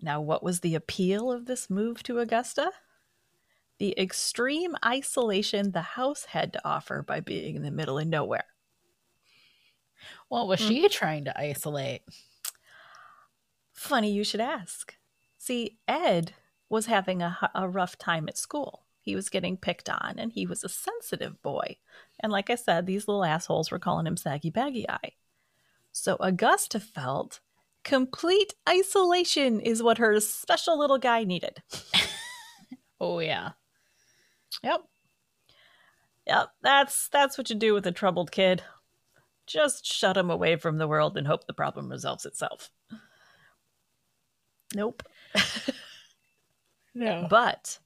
[0.00, 2.72] Now, what was the appeal of this move to Augusta?
[3.78, 8.44] the extreme isolation the house had to offer by being in the middle of nowhere.
[10.28, 10.68] What was Hmm.
[10.68, 12.02] she trying to isolate?
[13.72, 14.96] Funny you should ask.
[15.36, 16.34] See, Ed
[16.68, 18.81] was having a, a rough time at school.
[19.02, 21.76] He was getting picked on, and he was a sensitive boy.
[22.20, 25.12] And like I said, these little assholes were calling him Saggy Baggy Eye.
[25.90, 27.40] So Augusta felt
[27.84, 31.62] complete isolation is what her special little guy needed.
[33.04, 33.50] Oh yeah.
[34.62, 34.82] Yep.
[36.28, 38.62] Yep, that's that's what you do with a troubled kid.
[39.44, 42.70] Just shut him away from the world and hope the problem resolves itself.
[44.72, 45.02] Nope.
[46.94, 47.26] No.
[47.30, 47.78] But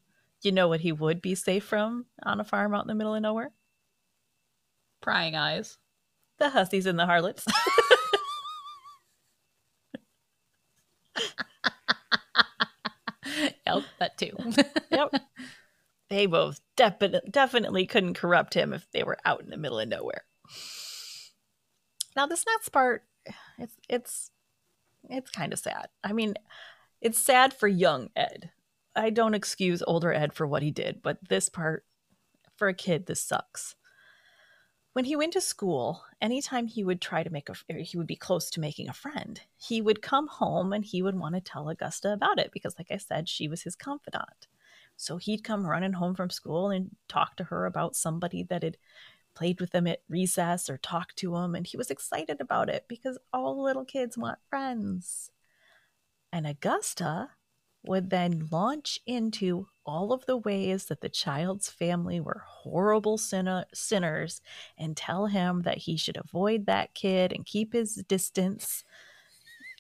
[0.42, 3.14] you know what he would be safe from on a farm out in the middle
[3.14, 3.53] of nowhere?
[5.01, 5.79] Prying eyes.
[6.38, 7.46] The hussies and the harlots.
[13.66, 14.37] Yep, that too.
[14.90, 15.14] yep.
[16.09, 19.88] They both definitely definitely couldn't corrupt him if they were out in the middle of
[19.88, 20.22] nowhere.
[22.14, 23.05] Now this next part,
[23.59, 24.31] it's it's
[25.11, 25.88] it's kind of sad.
[26.05, 26.35] I mean,
[27.01, 28.51] it's sad for young Ed.
[28.96, 31.85] I don't excuse older Ed for what he did, but this part
[32.56, 33.76] for a kid, this sucks.
[34.94, 38.16] When he went to school, anytime he would try to make a, he would be
[38.16, 41.68] close to making a friend, he would come home and he would want to tell
[41.68, 44.46] Augusta about it because, like I said, she was his confidant.
[44.96, 48.78] So he'd come running home from school and talk to her about somebody that had
[49.35, 51.54] played with him at recess or talked to him.
[51.54, 55.30] And he was excited about it because all little kids want friends.
[56.32, 57.28] And Augusta
[57.87, 63.66] would then launch into all of the ways that the child's family were horrible sinner-
[63.72, 64.40] sinners
[64.77, 68.85] and tell him that he should avoid that kid and keep his distance.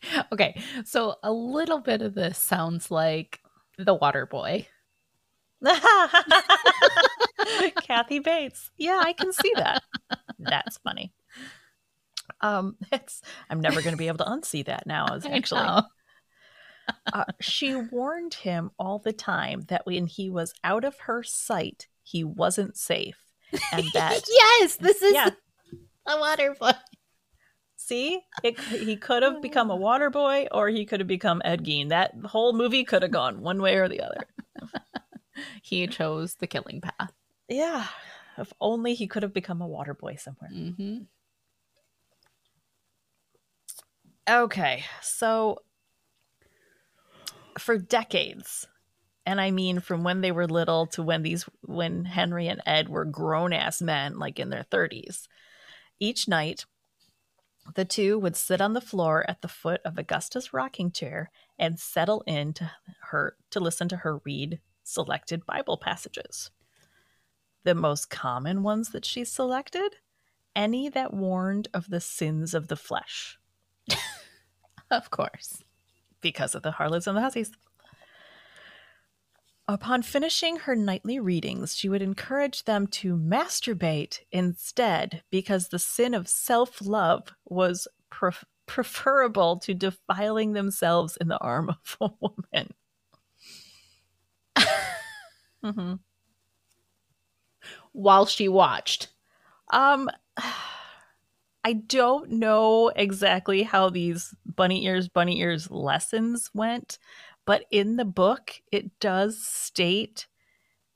[0.32, 3.40] okay, so a little bit of this sounds like
[3.78, 4.66] the water boy.
[7.82, 8.70] Kathy Bates.
[8.76, 9.82] Yeah, I can see that.
[10.38, 11.12] That's funny.
[12.40, 15.06] Um, it's I'm never going to be able to unsee that now.
[15.14, 15.82] Is actually.
[17.12, 21.88] Uh, she warned him all the time that when he was out of her sight,
[22.02, 23.18] he wasn't safe,
[23.72, 25.30] and that yes, this is yeah.
[26.06, 26.72] a water boy.
[27.76, 31.64] See, it, he could have become a water boy, or he could have become Ed
[31.64, 31.90] Gein.
[31.90, 34.26] That whole movie could have gone one way or the other.
[35.62, 37.12] He chose the killing path.
[37.48, 37.86] Yeah,
[38.38, 40.50] if only he could have become a water boy somewhere.
[40.50, 41.02] Mm-hmm.
[44.28, 45.58] Okay, so
[47.58, 48.66] for decades,
[49.24, 52.88] and I mean from when they were little to when these when Henry and Ed
[52.88, 55.28] were grown ass men, like in their 30s,
[55.98, 56.64] each night
[57.74, 61.80] the two would sit on the floor at the foot of Augusta's rocking chair and
[61.80, 62.70] settle in to
[63.10, 66.50] her to listen to her read selected Bible passages.
[67.64, 69.96] The most common ones that she selected,
[70.54, 73.38] any that warned of the sins of the flesh
[74.90, 75.64] Of course.
[76.20, 77.50] Because of the harlots and the hussies.
[79.68, 86.14] Upon finishing her nightly readings, she would encourage them to masturbate instead because the sin
[86.14, 92.74] of self love was pref- preferable to defiling themselves in the arm of a woman.
[95.64, 95.94] hmm
[97.92, 99.08] While she watched.
[99.72, 100.08] Um,
[101.66, 107.00] I don't know exactly how these bunny ears, bunny ears lessons went,
[107.44, 110.28] but in the book, it does state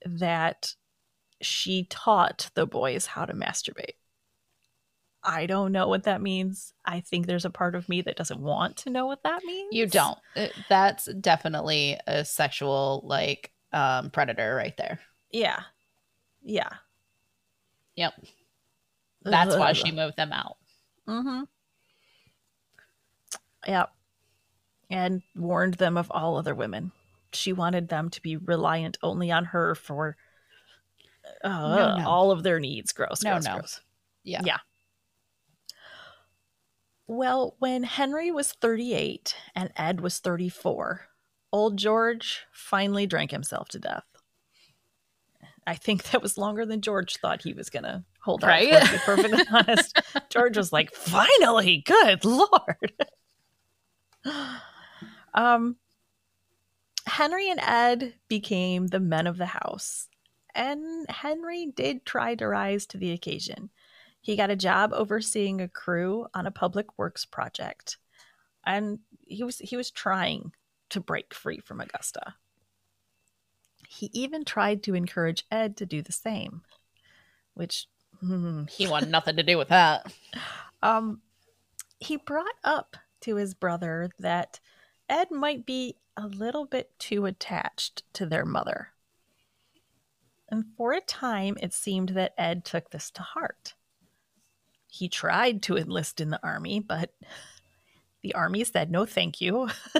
[0.05, 0.75] that
[1.41, 3.95] she taught the boys how to masturbate.
[5.21, 6.73] I don't know what that means.
[6.85, 9.73] I think there's a part of me that doesn't want to know what that means.
[9.73, 10.17] You don't.
[10.37, 15.01] Uh, That's definitely a sexual like um predator right there.
[15.31, 15.63] Yeah.
[16.41, 16.69] Yeah.
[17.97, 18.13] Yep.
[19.23, 20.55] That's why she moved them out.
[21.11, 21.41] Mm-hmm.
[23.67, 23.89] Yep.
[24.89, 26.91] And warned them of all other women.
[27.33, 30.17] She wanted them to be reliant only on her for
[31.43, 32.07] uh, No, no.
[32.07, 32.91] all of their needs.
[32.91, 33.23] Gross.
[33.23, 33.53] No, gross, no.
[33.55, 33.81] gross.
[34.23, 34.41] Yeah.
[34.43, 34.57] Yeah.
[37.07, 41.07] Well, when Henry was 38 and Ed was 34,
[41.51, 44.03] old George finally drank himself to death.
[45.67, 48.71] I think that was longer than George thought he was going to hold Right?
[48.73, 48.87] out.
[48.87, 52.93] For, to be perfectly honest, George was like, "Finally, good lord."
[55.33, 55.75] um,
[57.07, 60.07] Henry and Ed became the men of the house,
[60.55, 63.69] and Henry did try to rise to the occasion.
[64.21, 67.97] He got a job overseeing a crew on a public works project,
[68.65, 70.51] and he was he was trying
[70.89, 72.35] to break free from Augusta.
[73.87, 76.61] He even tried to encourage Ed to do the same,
[77.55, 77.87] which
[78.69, 80.13] He wanted nothing to do with that.
[80.83, 81.21] um,
[81.99, 84.59] he brought up to his brother that
[85.09, 88.89] Ed might be a little bit too attached to their mother.
[90.49, 93.75] And for a time, it seemed that Ed took this to heart.
[94.87, 97.13] He tried to enlist in the army, but
[98.21, 99.69] the army said no, thank you.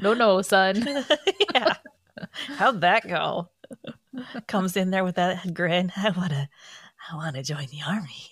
[0.00, 1.04] no, no, son.
[1.54, 1.74] yeah.
[2.56, 3.48] How'd that go?
[4.46, 5.92] Comes in there with that grin.
[5.96, 6.48] I wanna
[7.10, 8.30] I wanna join the army.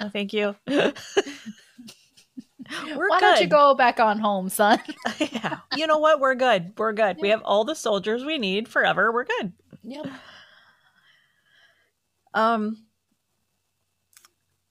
[0.00, 0.54] no, thank you.
[0.66, 0.92] We're
[3.08, 3.20] Why good.
[3.20, 4.80] don't you go back on home, son?
[5.18, 5.58] yeah.
[5.76, 6.20] You know what?
[6.20, 6.72] We're good.
[6.78, 7.16] We're good.
[7.20, 9.12] We have all the soldiers we need forever.
[9.12, 9.52] We're good.
[9.82, 10.06] Yep.
[12.34, 12.86] Um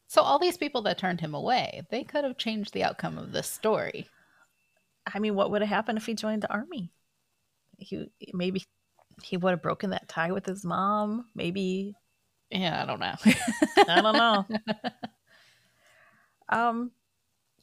[0.07, 3.33] So all these people that turned him away, they could have changed the outcome of
[3.33, 4.07] this story.
[5.13, 6.91] I mean, what would have happened if he joined the army?
[7.77, 8.65] He maybe
[9.23, 11.25] he would have broken that tie with his mom.
[11.35, 11.95] Maybe
[12.49, 13.15] Yeah, I don't know.
[13.87, 14.45] I don't know.
[16.57, 16.91] um,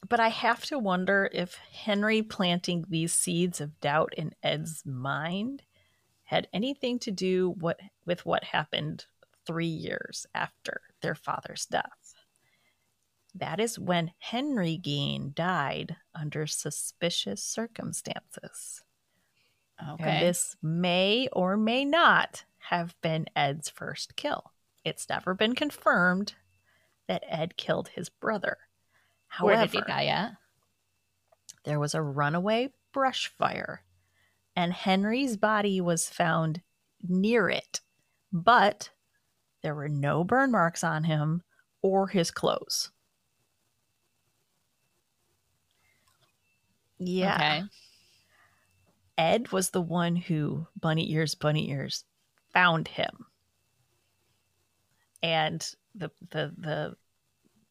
[0.07, 5.63] but I have to wonder if Henry planting these seeds of doubt in Ed's mind
[6.23, 9.05] had anything to do what with what happened
[9.45, 12.06] three years after their father's death.
[13.39, 18.83] That is when Henry Gein died under suspicious circumstances.
[19.91, 20.03] Okay.
[20.03, 24.51] And this may or may not have been Ed's first kill.
[24.83, 26.33] It's never been confirmed
[27.07, 28.57] that Ed killed his brother.
[29.27, 30.31] However, Where did he die at?
[31.63, 33.83] there was a runaway brush fire,
[34.55, 36.61] and Henry's body was found
[37.07, 37.81] near it,
[38.31, 38.89] but
[39.61, 41.43] there were no burn marks on him
[41.81, 42.91] or his clothes.
[46.99, 47.35] Yeah.
[47.35, 47.63] Okay.
[49.17, 52.03] Ed was the one who, bunny ears, bunny ears,
[52.53, 53.25] found him.
[55.23, 56.95] And the the the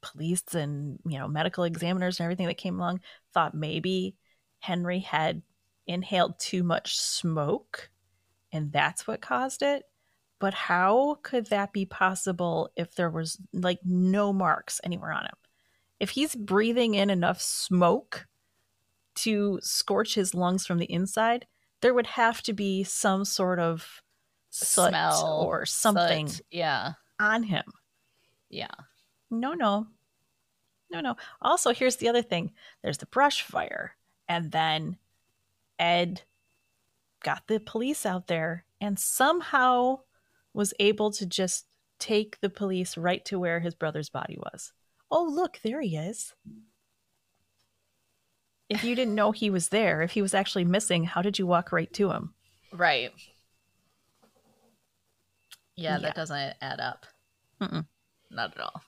[0.00, 3.00] police and you know medical examiners and everything that came along
[3.32, 4.16] thought maybe
[4.58, 5.42] Henry had
[5.86, 7.90] inhaled too much smoke
[8.52, 9.84] and that's what caused it.
[10.38, 15.36] But how could that be possible if there was like no marks anywhere on him?
[15.98, 18.26] If he's breathing in enough smoke
[19.16, 21.46] to scorch his lungs from the inside,
[21.82, 24.02] there would have to be some sort of
[24.50, 26.46] soot Smell or something Soot.
[26.50, 26.92] Yeah.
[27.20, 27.64] on him.
[28.48, 28.74] Yeah.
[29.30, 29.86] No, no.
[30.90, 31.16] No, no.
[31.42, 32.52] Also, here's the other thing
[32.82, 33.96] there's the brush fire.
[34.28, 34.96] And then
[35.78, 36.22] Ed
[37.22, 40.00] got the police out there and somehow
[40.54, 41.66] was able to just
[41.98, 44.72] take the police right to where his brother's body was.
[45.10, 46.34] Oh, look, there he is.
[48.68, 51.46] If you didn't know he was there, if he was actually missing, how did you
[51.46, 52.34] walk right to him?
[52.72, 53.12] Right.
[55.76, 55.98] Yeah, Yeah.
[55.98, 57.06] that doesn't add up.
[57.60, 57.86] Mm-mm.
[58.30, 58.82] Not at all.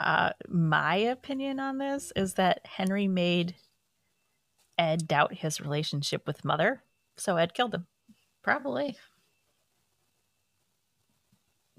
[0.00, 3.56] Uh, my opinion on this is that Henry made
[4.78, 6.82] Ed doubt his relationship with Mother,
[7.16, 7.86] so Ed killed him.
[8.42, 8.96] Probably.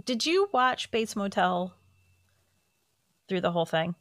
[0.03, 1.73] Did you watch Bates Motel
[3.27, 3.95] through the whole thing?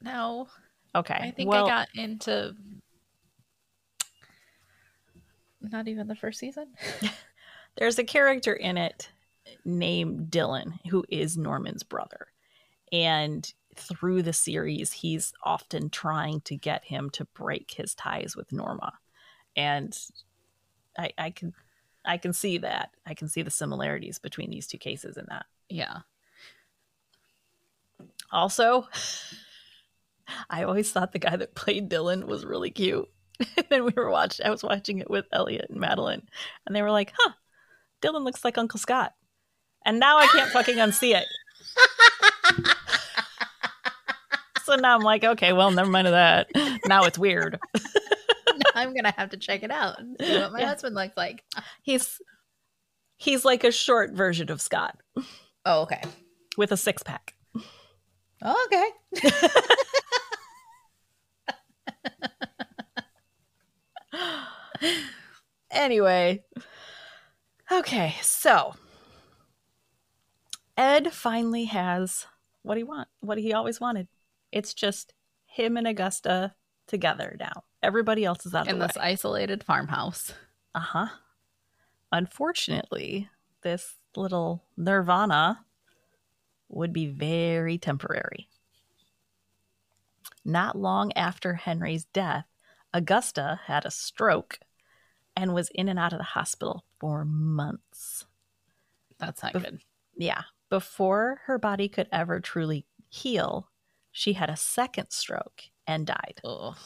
[0.00, 0.48] No.
[0.94, 1.14] Okay.
[1.14, 2.54] I think well, I got into
[5.60, 6.66] not even the first season.
[7.76, 9.10] there's a character in it
[9.64, 12.28] named Dylan who is Norman's brother.
[12.90, 18.52] And through the series, he's often trying to get him to break his ties with
[18.52, 18.92] Norma.
[19.56, 19.96] And
[20.98, 21.54] I, I can
[22.04, 22.90] I can see that.
[23.06, 25.46] I can see the similarities between these two cases in that.
[25.68, 25.98] Yeah.
[28.30, 28.88] Also,
[30.50, 33.08] I always thought the guy that played Dylan was really cute.
[33.56, 36.22] and then we were watching I was watching it with Elliot and Madeline,
[36.66, 37.32] and they were like, huh,
[38.02, 39.14] Dylan looks like Uncle Scott.
[39.84, 41.26] And now I can't fucking unsee it.
[44.64, 46.48] so now I'm like, okay, well, never mind of that.
[46.86, 47.58] Now it's weird.
[48.74, 50.68] I'm gonna have to check it out and see what my Yeah.
[50.68, 51.42] husband looks like.
[51.82, 52.20] He's
[53.16, 54.98] he's like a short version of Scott
[55.64, 56.02] Oh, okay.
[56.56, 57.34] with a six pack.
[58.44, 58.68] Oh,
[59.12, 59.30] okay.
[65.70, 66.42] Anyway.
[67.70, 68.74] Okay, so
[70.76, 72.26] Ed finally has
[72.62, 74.08] what he want, what he always wanted.
[74.50, 75.14] It's just
[75.46, 76.54] him and Augusta
[76.86, 77.64] together now.
[77.82, 79.02] Everybody else is out In the this way.
[79.02, 80.32] isolated farmhouse.
[80.74, 81.06] Uh huh.
[82.10, 83.28] Unfortunately,
[83.62, 85.64] this little nirvana
[86.68, 88.48] would be very temporary.
[90.44, 92.46] not long after Henry's death,
[92.92, 94.58] Augusta had a stroke
[95.36, 98.26] and was in and out of the hospital for months.
[99.18, 99.80] That's not Bef- good.
[100.16, 100.42] Yeah.
[100.68, 103.68] Before her body could ever truly heal,
[104.10, 106.40] she had a second stroke and died.
[106.44, 106.76] Ugh.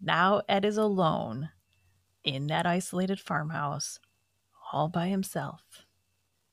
[0.00, 1.50] Now Ed is alone
[2.24, 3.98] in that isolated farmhouse,
[4.72, 5.62] all by himself,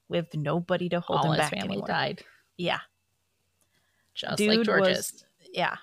[0.07, 1.87] with nobody to hold All him his back family anymore.
[1.87, 2.23] died,
[2.57, 2.79] Yeah.
[4.13, 5.25] just Dude like was- George's.
[5.51, 5.75] Yeah.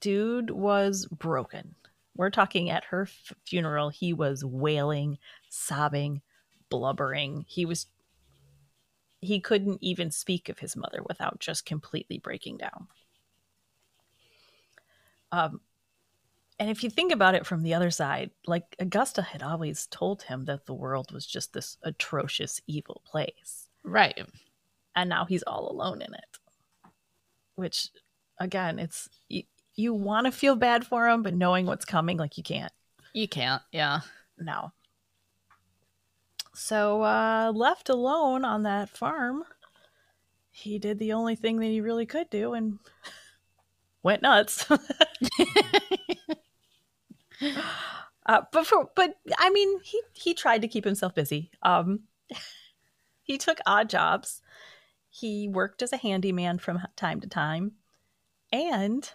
[0.00, 1.74] Dude was broken.
[2.16, 5.18] We're talking at her f- funeral, he was wailing,
[5.50, 6.22] sobbing,
[6.70, 7.44] blubbering.
[7.48, 7.86] He was
[9.20, 12.88] he couldn't even speak of his mother without just completely breaking down.
[15.32, 15.60] Um
[16.60, 20.22] and if you think about it from the other side, like Augusta had always told
[20.22, 24.24] him that the world was just this atrocious evil place Right.
[24.94, 26.38] and now he's all alone in it
[27.56, 27.88] which
[28.40, 29.08] again it's
[29.76, 32.72] you, want to feel bad for him but knowing what's coming like you can't.
[33.12, 33.62] You can't.
[33.72, 34.00] Yeah.
[34.38, 34.72] no.
[36.54, 39.44] So uh left alone on that farm
[40.52, 42.78] he did the only thing that he really could do and
[44.02, 44.66] went nuts.
[48.26, 51.50] Uh, but for, but i mean he he tried to keep himself busy.
[51.62, 52.04] Um
[53.22, 54.40] he took odd jobs.
[55.10, 57.72] He worked as a handyman from time to time.
[58.50, 59.10] And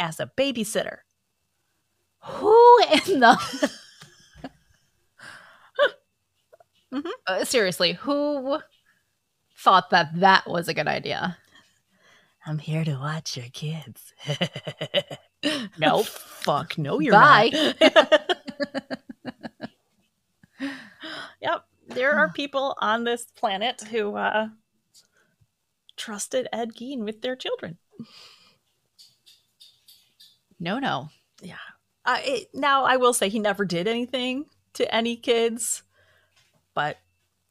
[0.00, 0.98] as a babysitter
[2.22, 3.70] Who in the?
[6.92, 7.10] Mhm.
[7.26, 8.58] Uh, seriously, who
[9.56, 11.36] thought that that was a good idea?
[12.46, 14.14] i'm here to watch your kids
[15.78, 16.06] Nope.
[16.06, 17.50] fuck no you're Bye.
[17.52, 17.92] not
[21.42, 24.48] yep there are people on this planet who uh
[25.98, 27.76] trusted ed gein with their children
[30.60, 31.08] No, no.
[31.42, 31.56] yeah.
[32.04, 35.82] Uh, it, now i will say he never did anything to any kids
[36.74, 36.96] but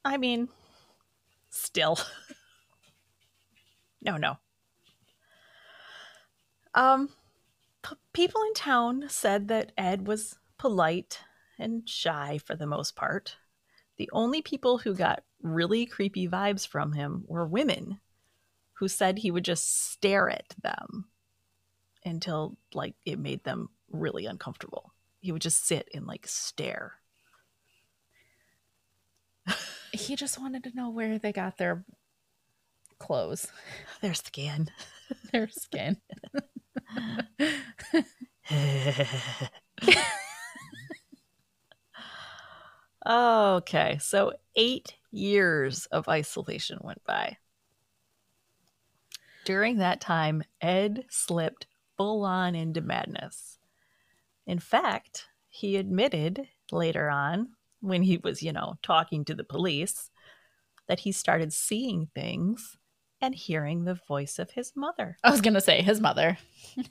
[0.03, 0.49] i mean
[1.49, 1.99] still.
[4.01, 4.38] No no.
[6.74, 7.10] Um
[7.84, 11.20] p- people in town said that ed was polite
[11.60, 13.36] and shy for the most part.
[13.97, 17.99] The only people who got really creepy vibes from him were women
[18.76, 21.10] who said he would just stare at them
[22.05, 24.93] until like it made them really uncomfortable.
[25.19, 26.93] He would just sit and like stare.
[29.91, 31.83] He just wanted to know where they got their
[32.99, 33.47] clothes,
[34.01, 34.69] Their skin.
[35.31, 35.97] their skin.
[43.07, 47.37] okay, so eight years of isolation went by.
[49.45, 51.65] During that time, Ed slipped
[51.99, 53.57] full on into madness.
[54.47, 57.49] In fact, he admitted later on,
[57.81, 60.09] when he was, you know, talking to the police,
[60.87, 62.77] that he started seeing things
[63.21, 65.17] and hearing the voice of his mother.
[65.25, 66.37] I was gonna say his mother.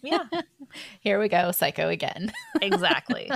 [0.03, 0.25] Yeah,
[1.01, 2.31] Here we go, psycho again.
[2.61, 3.31] exactly.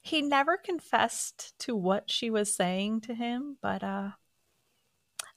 [0.00, 4.10] he never confessed to what she was saying to him, but uh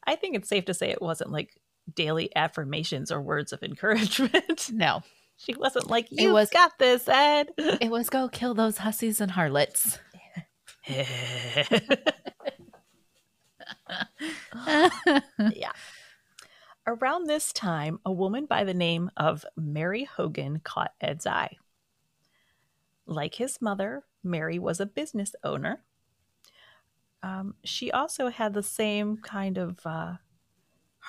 [0.08, 1.56] I think it's safe to say it wasn't like
[1.94, 4.70] daily affirmations or words of encouragement.
[4.74, 5.02] No,
[5.38, 9.20] she wasn't like, It "You was- got this, Ed." it was go kill those hussies
[9.22, 10.00] and harlots.
[15.54, 15.72] yeah.
[16.88, 21.58] Around this time, a woman by the name of Mary Hogan caught Ed's eye.
[23.08, 25.84] Like his mother, Mary was a business owner.
[27.24, 30.14] Um, she also had the same kind of uh,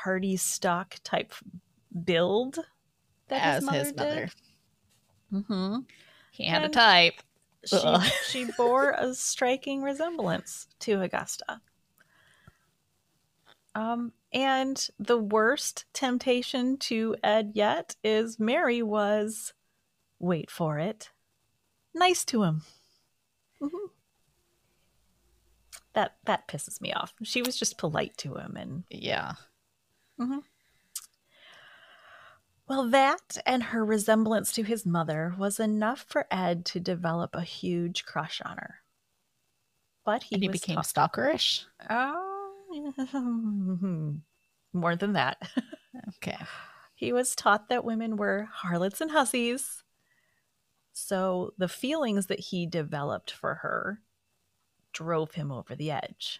[0.02, 1.32] hardy stock type
[2.04, 2.58] build
[3.28, 4.28] that As his mother, his mother.
[5.32, 5.76] Mm-hmm.
[6.32, 7.14] He had And- a type.
[7.64, 7.78] She,
[8.28, 11.60] she bore a striking resemblance to Augusta.
[13.74, 19.52] Um, and the worst temptation to Ed yet is Mary was,
[20.20, 21.10] wait for it,
[21.92, 22.62] nice to him.
[23.60, 23.90] Mhm.
[25.94, 27.14] That that pisses me off.
[27.22, 29.32] She was just polite to him, and Yeah.
[30.20, 30.38] Mm-hmm.
[32.68, 37.42] well, that and her resemblance to his mother was enough for Ed to develop a
[37.42, 38.76] huge crush on her.
[40.04, 41.64] But he, he became taught- stalkerish.
[41.90, 42.52] Oh,
[44.72, 45.38] more than that.
[46.18, 46.36] Okay.
[46.94, 49.82] He was taught that women were harlots and hussies.
[50.92, 54.02] So the feelings that he developed for her
[54.92, 56.38] drove him over the edge.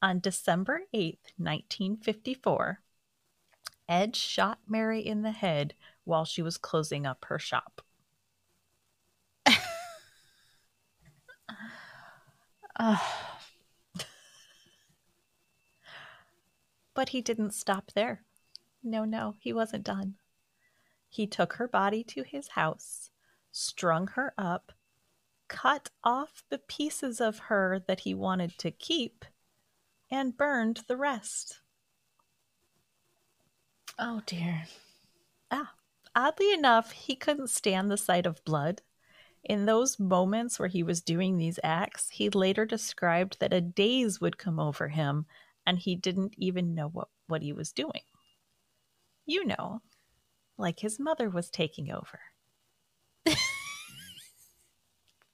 [0.00, 2.80] On December 8th, 1954,
[3.88, 5.74] Ed shot Mary in the head
[6.04, 7.82] while she was closing up her shop.
[16.94, 18.24] But he didn't stop there.
[18.82, 20.16] No, no, he wasn't done.
[21.08, 23.10] He took her body to his house,
[23.52, 24.72] strung her up,
[25.46, 29.24] cut off the pieces of her that he wanted to keep,
[30.10, 31.60] and burned the rest.
[33.98, 34.64] oh dear.
[35.50, 35.72] Ah,
[36.14, 38.82] oddly enough, he couldn't stand the sight of blood.
[39.44, 44.20] In those moments where he was doing these acts, he later described that a daze
[44.20, 45.26] would come over him
[45.66, 48.02] and he didn't even know what, what he was doing.
[49.26, 49.82] You know,
[50.56, 52.20] like his mother was taking over.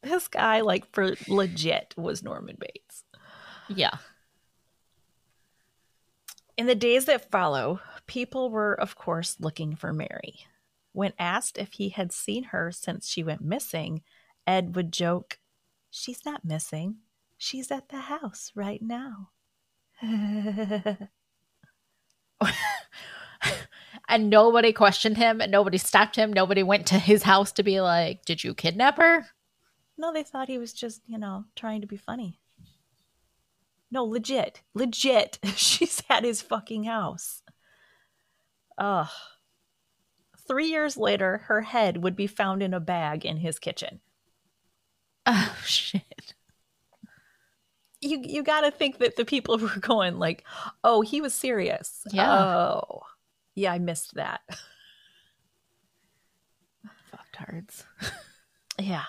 [0.03, 3.05] this guy, like for legit, was Norman Bates.
[3.69, 3.97] Yeah.
[6.57, 10.47] In the days that follow, people were, of course, looking for Mary.
[10.93, 14.03] When asked if he had seen her since she went missing,
[14.47, 15.39] Ed would joke,
[15.91, 16.97] She's not missing.
[17.39, 19.31] She's at the house right now.
[24.09, 26.33] and nobody questioned him and nobody stopped him.
[26.33, 29.27] Nobody went to his house to be like, Did you kidnap her?
[29.97, 32.41] no, they thought he was just, you know, trying to be funny.
[33.91, 34.63] No, legit.
[34.75, 35.39] Legit.
[35.57, 37.43] She's at his fucking house.
[38.79, 39.09] Ugh.
[40.47, 44.01] Three years later, her head would be found in a bag in his kitchen.
[45.27, 46.35] Oh, shit.
[48.03, 50.45] you you got to think that the people were going like,
[50.83, 52.31] "Oh, he was serious." Yeah.
[52.31, 53.01] Oh,
[53.55, 54.43] yeah, I missed that.
[57.11, 57.85] Fucktards.
[58.79, 59.05] Yeah.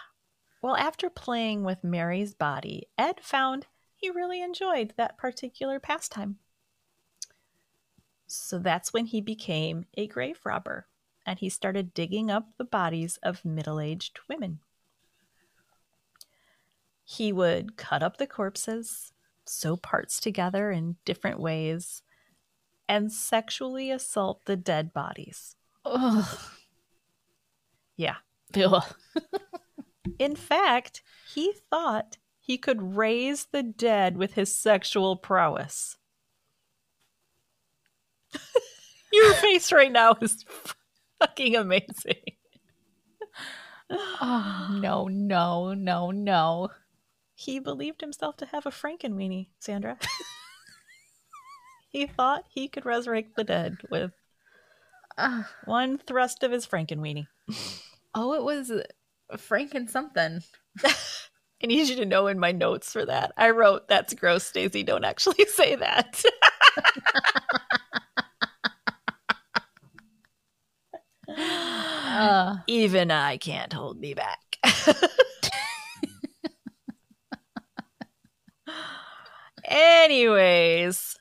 [0.61, 3.67] Well, after playing with Mary's body, Ed found
[4.05, 6.37] he really enjoyed that particular pastime.
[8.27, 10.85] So that's when he became a grave robber
[11.25, 14.59] and he started digging up the bodies of middle aged women.
[17.03, 19.11] He would cut up the corpses,
[19.47, 22.03] sew parts together in different ways,
[22.87, 25.55] and sexually assault the dead bodies.
[25.83, 26.27] Ugh.
[27.97, 28.17] Yeah.
[30.19, 31.01] In fact,
[31.33, 35.97] he thought he could raise the dead with his sexual prowess.
[39.11, 40.45] Your face right now is
[41.19, 42.21] fucking amazing.
[43.89, 46.69] Oh, no, no, no, no.
[47.33, 49.97] He believed himself to have a Frankenweenie, Sandra.
[51.89, 54.11] he thought he could resurrect the dead with
[55.17, 55.45] Ugh.
[55.65, 57.25] one thrust of his Frankenweenie.
[58.13, 58.71] oh, it was
[59.33, 60.43] Franken something.
[61.63, 63.31] I need you to know in my notes for that.
[63.37, 64.83] I wrote, That's gross, Stacey.
[64.83, 66.23] Don't actually say that.
[71.27, 74.57] Uh, Even I can't hold me back.
[79.65, 81.17] Anyways,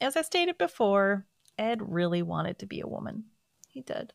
[0.00, 1.26] as I stated before,
[1.58, 3.24] Ed really wanted to be a woman.
[3.68, 4.12] He did.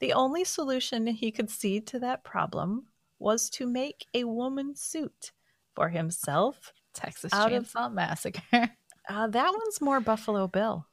[0.00, 2.87] The only solution he could see to that problem
[3.18, 5.32] was to make a woman suit
[5.74, 6.72] for himself.
[6.94, 8.42] Texas Out of- Chainsaw Massacre.
[9.10, 10.86] Uh, that one's more Buffalo Bill.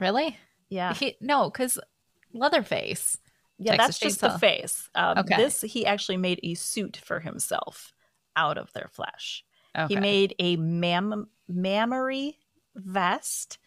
[0.00, 0.36] really?
[0.68, 0.94] Yeah.
[0.94, 1.78] He, no, because
[2.32, 3.16] Leatherface.
[3.58, 4.90] Yeah, Texas that's just the face.
[4.96, 5.36] Um, Okay.
[5.36, 7.92] This, he actually made a suit for himself
[8.34, 9.44] out of their flesh.
[9.78, 9.94] Okay.
[9.94, 12.40] He made a mam- mammary
[12.74, 13.58] vest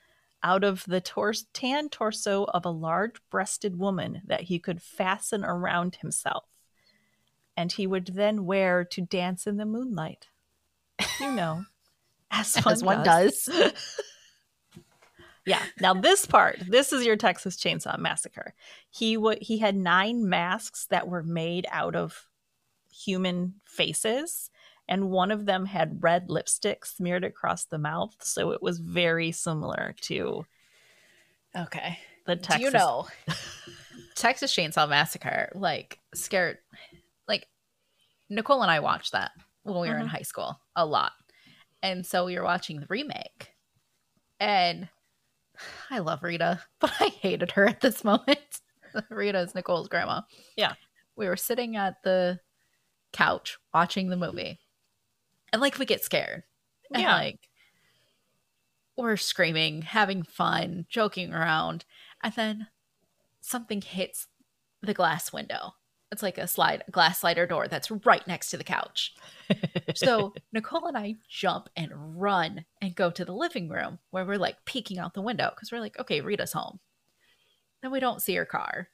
[0.44, 5.46] out of the tor- tan torso of a large breasted woman that he could fasten
[5.46, 6.44] around himself.
[7.58, 10.28] And he would then wear to dance in the moonlight.
[11.20, 11.64] You know,
[12.32, 13.46] as one, As one does.
[13.46, 13.74] does.
[15.46, 15.64] Yeah.
[15.80, 18.54] Now this part, this is your Texas Chainsaw Massacre.
[18.90, 22.28] He would he had nine masks that were made out of
[22.92, 24.50] human faces,
[24.90, 29.32] and one of them had red lipstick smeared across the mouth, so it was very
[29.32, 30.46] similar to
[31.56, 31.98] Okay.
[32.26, 32.62] the Do Texas.
[32.66, 33.08] you know
[34.16, 35.50] Texas Chainsaw Massacre?
[35.56, 36.58] Like scared.
[38.30, 39.32] Nicole and I watched that
[39.64, 40.12] when we were in Mhm.
[40.12, 41.14] high school a lot,
[41.82, 43.54] and so we were watching the remake,
[44.40, 44.90] and
[45.90, 48.62] I love Rita, but I hated her at this moment.
[49.10, 50.22] Rita is Nicole's grandma.
[50.56, 50.74] Yeah.
[51.16, 52.40] we were sitting at the
[53.14, 54.60] couch watching the movie,
[55.52, 56.44] and like we get scared,
[56.94, 57.14] and Yeah.
[57.16, 57.50] like
[58.96, 61.86] we're screaming, having fun, joking around,
[62.24, 62.68] and then
[63.42, 64.28] something hits
[64.82, 65.74] the glass window.
[66.12, 69.14] It's like a slide glass slider door that's right next to the couch.
[69.96, 74.38] So Nicole and I jump and run and go to the living room where we're
[74.38, 76.80] like peeking out the window because we're like, okay, Rita's home.
[77.82, 78.90] Then we don't see her car.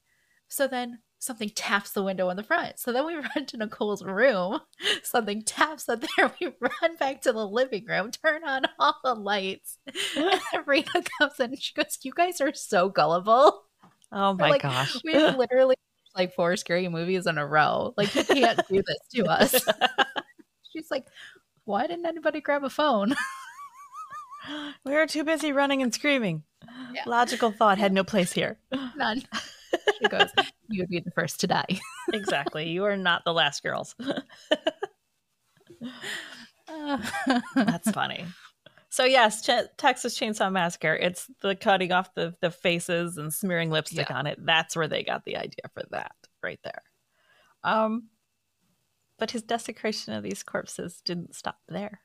[0.47, 2.79] So then something taps the window in the front.
[2.79, 4.59] So then we run to Nicole's room.
[5.03, 6.31] Something taps up there.
[6.39, 9.77] We run back to the living room, turn on all the lights.
[10.15, 13.63] And Rita comes in and she goes, You guys are so gullible.
[14.11, 14.95] Oh my like, gosh.
[15.03, 15.75] We literally
[16.15, 17.93] like four scary movies in a row.
[17.97, 19.65] Like you can't do this to us.
[20.73, 21.05] She's like,
[21.65, 23.15] Why didn't anybody grab a phone?
[24.85, 26.43] we were too busy running and screaming.
[26.93, 27.03] Yeah.
[27.05, 28.57] Logical thought had no place here.
[28.95, 29.23] None.
[29.99, 30.29] She goes,
[30.69, 31.79] You would be the first to die.
[32.13, 32.69] exactly.
[32.69, 33.95] You are not the last girls.
[37.55, 38.25] That's funny.
[38.93, 40.93] So yes, Ch- Texas Chainsaw Massacre.
[40.93, 44.15] It's the cutting off the the faces and smearing lipstick Yeah.
[44.19, 44.37] on it.
[44.45, 46.11] That's where they got the idea for that,
[46.43, 46.83] right there.
[47.63, 48.09] Um,
[49.17, 52.01] but his desecration of these corpses didn't stop there.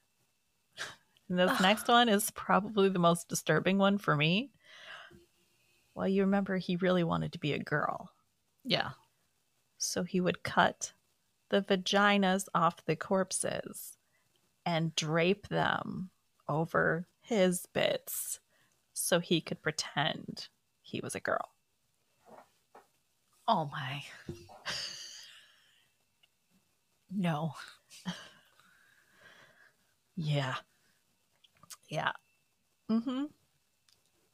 [1.29, 4.51] And this next one is probably the most disturbing one for me.
[5.95, 8.09] Well, you remember he really wanted to be a girl,
[8.65, 8.93] yeah.
[9.77, 10.95] so he would cut
[11.51, 13.99] the vaginas off the corpses
[14.65, 16.09] and drape them
[16.49, 18.41] over his bits
[18.93, 20.49] so he could pretend
[20.83, 21.53] he was a girl.
[23.47, 24.03] Oh my.
[27.11, 27.55] No.
[30.17, 30.57] Yeah.
[31.89, 32.13] Yeah.
[32.91, 33.25] Mm-hmm.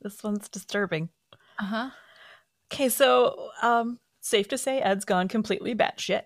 [0.01, 1.09] This one's disturbing.
[1.59, 1.91] Uh huh.
[2.73, 6.23] Okay, so um safe to say Ed's gone completely batshit.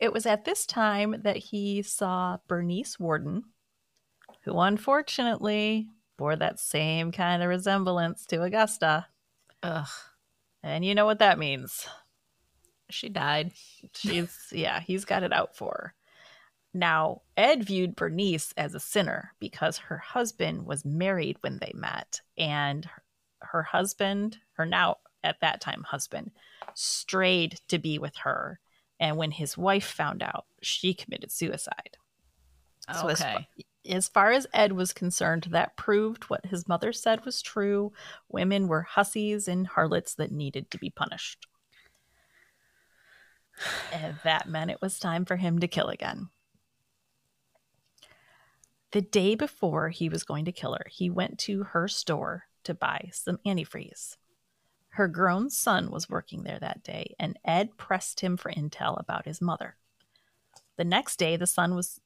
[0.00, 3.44] It was at this time that he saw Bernice Worden,
[4.44, 9.06] who unfortunately bore that same kind of resemblance to Augusta.
[9.62, 9.88] Ugh.
[10.62, 11.86] And you know what that means.
[12.90, 13.52] She died.
[13.94, 15.94] She's yeah, he's got it out for her.
[16.76, 22.20] Now, Ed viewed Bernice as a sinner because her husband was married when they met,
[22.36, 22.88] and
[23.38, 26.32] her husband, her now at that time husband,
[26.74, 28.58] strayed to be with her.
[28.98, 31.96] And when his wife found out, she committed suicide.
[32.92, 33.46] So as, okay.
[33.88, 37.92] As far as Ed was concerned, that proved what his mother said was true.
[38.28, 41.46] Women were hussies and harlots that needed to be punished.
[43.92, 46.28] And that meant it was time for him to kill again.
[48.92, 52.74] The day before he was going to kill her, he went to her store to
[52.74, 54.16] buy some antifreeze.
[54.90, 59.24] Her grown son was working there that day, and Ed pressed him for intel about
[59.24, 59.76] his mother.
[60.76, 62.00] The next day, the son was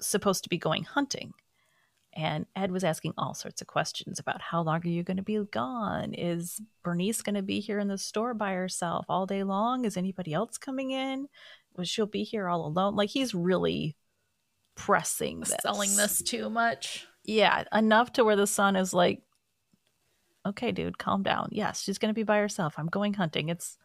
[0.00, 1.32] supposed to be going hunting.
[2.14, 5.22] And Ed was asking all sorts of questions about how long are you going to
[5.22, 6.12] be gone?
[6.12, 9.86] Is Bernice going to be here in the store by herself all day long?
[9.86, 11.28] Is anybody else coming in?
[11.74, 12.96] Was she'll be here all alone?
[12.96, 13.96] Like he's really
[14.74, 15.56] pressing this.
[15.62, 17.06] Selling this too much.
[17.24, 19.22] Yeah, enough to where the son is like,
[20.44, 21.48] okay, dude, calm down.
[21.52, 22.74] Yes, she's going to be by herself.
[22.76, 23.48] I'm going hunting.
[23.48, 23.78] It's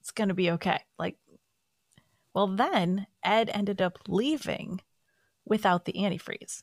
[0.00, 0.80] it's going to be okay.
[0.98, 1.16] Like,
[2.34, 4.80] well, then Ed ended up leaving
[5.44, 6.62] without the antifreeze.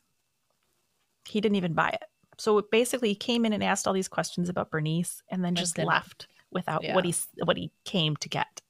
[1.26, 2.04] He didn't even buy it.
[2.38, 5.76] So basically, he came in and asked all these questions about Bernice, and then just
[5.76, 7.14] left without what he
[7.44, 8.62] what he came to get.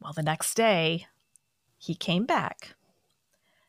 [0.00, 1.06] Well, the next day,
[1.76, 2.74] he came back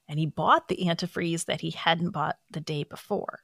[0.08, 3.40] and he bought the antifreeze that he hadn't bought the day before.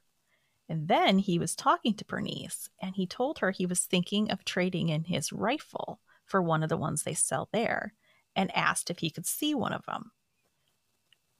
[0.68, 4.44] And then he was talking to Bernice and he told her he was thinking of
[4.44, 7.94] trading in his rifle for one of the ones they sell there
[8.36, 10.12] and asked if he could see one of them.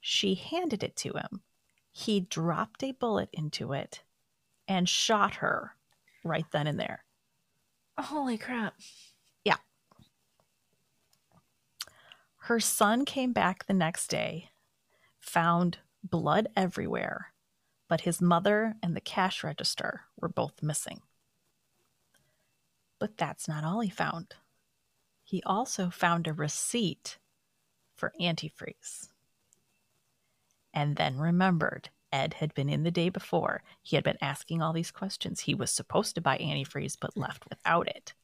[0.00, 1.42] She handed it to him.
[1.92, 4.02] He dropped a bullet into it
[4.66, 5.76] and shot her
[6.24, 7.04] right then and there.
[7.98, 8.74] Holy crap.
[9.44, 9.56] Yeah.
[12.42, 14.50] Her son came back the next day,
[15.18, 17.32] found blood everywhere,
[17.88, 21.02] but his mother and the cash register were both missing.
[22.98, 24.34] But that's not all he found.
[25.28, 27.18] He also found a receipt
[27.94, 29.08] for antifreeze.
[30.72, 33.62] And then remembered Ed had been in the day before.
[33.82, 35.40] He had been asking all these questions.
[35.40, 38.14] He was supposed to buy antifreeze, but left without it.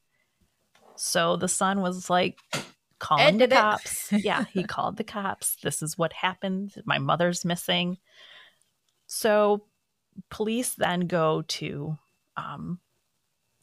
[0.95, 2.39] So the son was like,
[2.97, 4.11] calling the cops.
[4.11, 5.57] yeah, he called the cops.
[5.61, 6.73] This is what happened.
[6.85, 7.99] My mother's missing.
[9.05, 9.67] So
[10.31, 11.99] police then go to
[12.35, 12.79] um,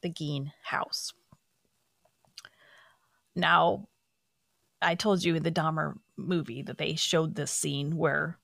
[0.01, 1.13] the Gein house.
[3.35, 3.89] Now,
[4.83, 8.39] I told you in the Dahmer movie that they showed this scene where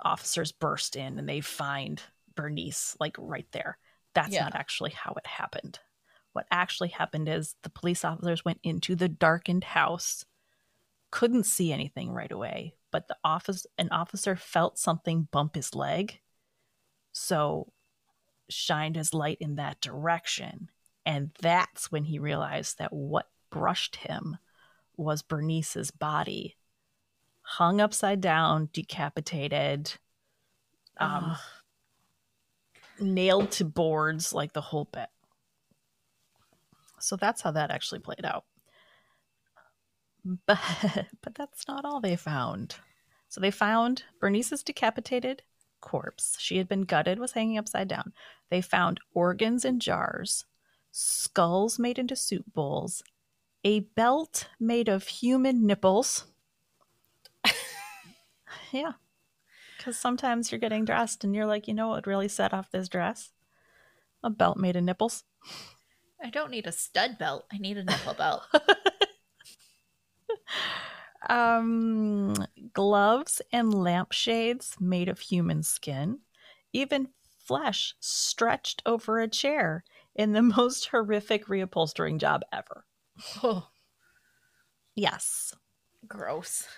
[0.00, 2.02] officers burst in and they find
[2.34, 3.78] Bernice like right there.
[4.14, 4.42] That's Yeah.
[4.42, 5.80] not actually how it happened.
[6.32, 10.24] What actually happened is the police officers went into the darkened house,
[11.10, 16.20] couldn't see anything right away, but the office an officer felt something bump his leg.
[17.12, 17.72] So
[18.50, 20.70] shined his light in that direction
[21.06, 24.36] And that's when he realized that what brushed him
[24.96, 26.56] was Bernice's body,
[27.42, 29.94] hung upside down, decapitated,
[30.98, 31.36] um,
[32.98, 35.08] nailed to boards, like the whole bit.
[36.98, 38.44] So that's how that actually played out.
[40.46, 40.58] But,
[41.22, 42.74] but that's not all they found.
[43.28, 45.42] So they found Bernice's decapitated
[45.80, 46.36] corpse.
[46.40, 48.12] She had been gutted, was hanging upside down.
[48.50, 50.44] They found organs in jars,
[50.90, 53.02] skulls made into soup bowls,
[53.64, 56.26] a belt made of human nipples.
[58.72, 58.92] yeah.
[59.76, 62.70] Because sometimes you're getting dressed and you're like, you know what would really set off
[62.70, 63.32] this dress?
[64.22, 65.24] A belt made of nipples.
[66.22, 67.46] I don't need a stud belt.
[67.52, 68.42] I need a nipple belt.
[71.28, 72.34] um,
[72.72, 76.20] gloves and lampshades made of human skin,
[76.72, 77.08] even
[77.38, 79.84] flesh stretched over a chair
[80.14, 82.84] in the most horrific reupholstering job ever.
[83.42, 83.68] Oh,
[84.96, 85.52] Yes.
[86.06, 86.68] gross.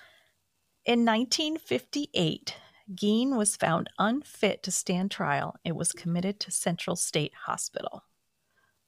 [0.84, 2.54] In 1958,
[2.94, 8.04] Gein was found unfit to stand trial and was committed to Central State Hospital.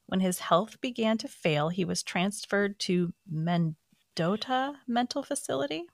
[0.07, 5.85] When his health began to fail, he was transferred to Mendota Mental Facility,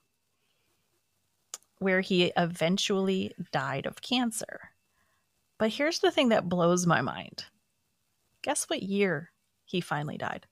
[1.79, 4.71] where he eventually died of cancer.
[5.59, 7.47] But here's the thing that blows my mind.
[8.43, 9.33] Guess what year
[9.65, 10.47] he finally died?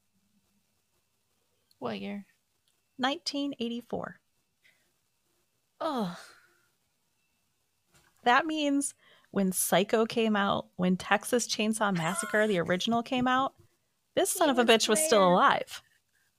[1.82, 2.26] What year?
[2.98, 4.20] 1984.
[5.80, 6.16] Oh,
[8.22, 8.94] That means
[9.32, 13.54] when Psycho came out, when Texas Chainsaw Massacre, the original, came out,
[14.14, 15.82] this son He of a bitch was still alive.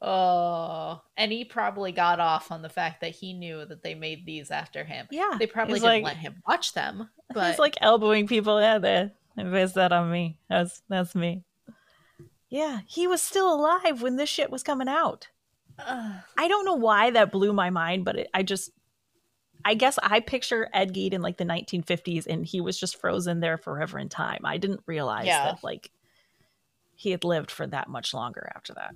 [0.01, 4.25] oh, and he probably got off on the fact that he knew that they made
[4.25, 5.07] these after him.
[5.11, 5.35] Yeah.
[5.37, 8.61] They probably didn't like- let him watch them, but He's like elbowing people.
[8.61, 10.37] Yeah, they they based that on me.
[10.49, 11.43] That's that's me.
[12.47, 15.27] Yeah, he was still alive when this shit was coming out.
[15.79, 18.69] I don't know why that blew my mind, but it, I just,
[19.65, 23.39] I guess I picture Ed Gein in like the 1950s, and he was just frozen
[23.39, 24.41] there forever in time.
[24.45, 25.45] I didn't realize Yeah.
[25.45, 25.89] that like
[26.95, 28.95] he had lived for that much longer after that.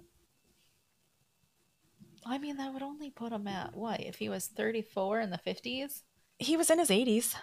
[2.25, 5.39] I mean, that would only put him at what if he was 34 in the
[5.45, 6.03] 50s?
[6.39, 7.35] He was in his 80s.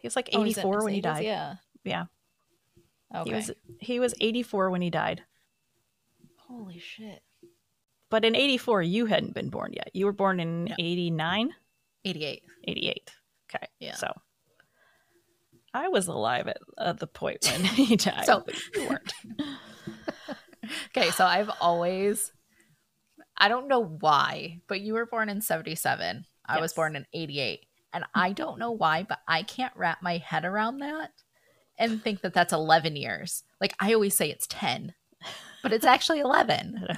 [0.00, 1.24] He was like Oh, he's in 84 his when he died.
[1.24, 1.54] Yeah.
[1.84, 2.04] Yeah.
[3.14, 3.30] Okay.
[3.30, 3.50] He was
[3.80, 5.22] he was 84 when he died.
[6.48, 7.22] Holy shit.
[8.12, 9.88] But in 84, you hadn't been born yet.
[9.94, 10.74] You were born in Yeah.
[10.78, 11.54] 89,
[12.04, 12.42] 88.
[12.68, 13.10] 88.
[13.48, 13.66] Okay.
[13.80, 13.94] Yeah.
[13.94, 14.12] So
[15.72, 18.26] I was alive at, at the point when he died.
[18.26, 18.44] So-
[18.74, 19.14] you weren't.
[20.96, 22.32] Okay, so I've always
[23.36, 26.24] I don't know why, but you were born in 77.
[26.46, 27.66] I was born in 88.
[27.92, 28.20] And hmm.
[28.20, 31.10] I don't know why, but I can't wrap my head around that
[31.78, 33.42] and think that that's 11 years.
[33.60, 34.94] Like I always say it's 10,
[35.62, 36.86] but it's actually 11.
[36.88, 36.96] I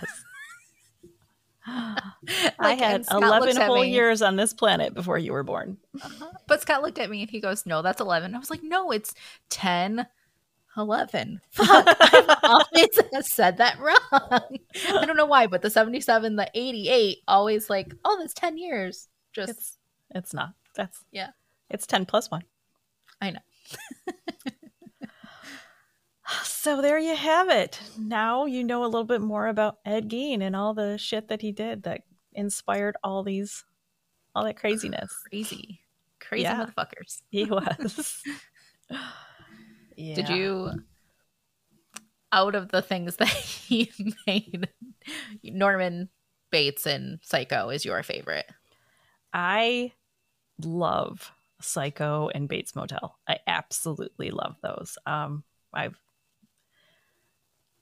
[2.59, 5.77] Like, had Scott looks 11 whole years on this planet before you were born.
[6.01, 6.31] Uh-huh.
[6.47, 8.35] But Scott looked at me and he goes, No, that's 11.
[8.35, 9.15] I was like, No, it's
[9.51, 10.07] 10,
[10.77, 11.41] 11.
[11.51, 11.87] Fuck.
[12.01, 13.01] I've always
[13.33, 14.59] said that wrong.
[14.89, 19.09] I don't know why, but the 77, the 88, always like, Oh, that's 10 years.
[19.33, 19.79] Just, It's
[20.15, 20.55] it's not.
[20.77, 21.31] That's Yeah.
[21.71, 22.43] It's 10 plus 1.
[23.21, 23.41] I know.
[26.65, 27.79] So there you have it.
[27.99, 31.43] Now you know a little bit more about Ed Gein and all the shit that
[31.43, 33.67] he did that inspired all these
[34.35, 35.13] all that craziness.
[35.29, 35.81] crazy.
[36.21, 36.65] Crazy Yeah.
[36.65, 37.21] motherfuckers.
[37.29, 38.23] He was.
[39.95, 40.15] yeah.
[40.15, 40.71] Did you,
[42.33, 43.93] out of the things that he
[44.27, 44.67] made,
[45.43, 46.09] Norman
[46.51, 48.47] Bates and Psycho is your favorite?
[49.35, 49.93] I
[50.63, 53.19] love Psycho and Bates Motel.
[53.29, 54.97] I absolutely love those.
[55.05, 55.45] Um,
[55.75, 55.99] I've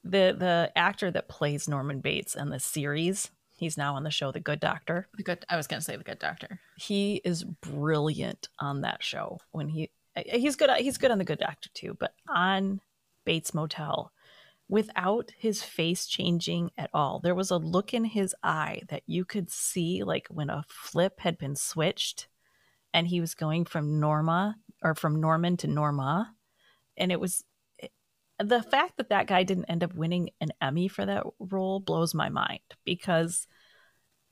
[0.04, 3.30] the the actor that plays Norman Bates in the series.
[3.56, 5.08] He's now on the show The Good Doctor.
[5.16, 5.44] The good.
[5.48, 6.60] I was gonna say the good doctor.
[6.76, 9.38] He is brilliant on that show.
[9.52, 12.80] When he he's good he's good on The Good Doctor too, but on
[13.24, 14.12] Bates Motel
[14.68, 17.20] without his face changing at all.
[17.20, 21.20] There was a look in his eye that you could see like when a flip
[21.20, 22.26] had been switched
[22.94, 26.34] and he was going from Norma or from Norman to Norma
[26.96, 27.44] and it was
[28.42, 32.14] the fact that that guy didn't end up winning an Emmy for that role blows
[32.14, 33.46] my mind because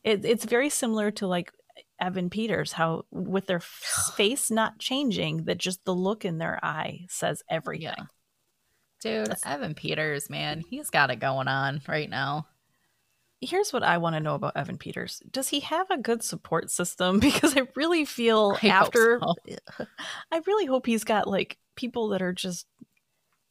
[0.05, 1.53] it, it's very similar to like
[2.01, 3.61] Evan Peters, how with their
[4.17, 7.95] face not changing, that just the look in their eye says everything.
[7.99, 8.05] Yeah.
[9.03, 12.47] Dude, That's- Evan Peters, man, he's got it going on right now.
[13.43, 15.23] Here's what I want to know about Evan Peters.
[15.31, 17.21] Does he have a good support system?
[17.21, 19.87] Because I really feel I after, so.
[20.31, 22.67] I really hope he's got like people that are just,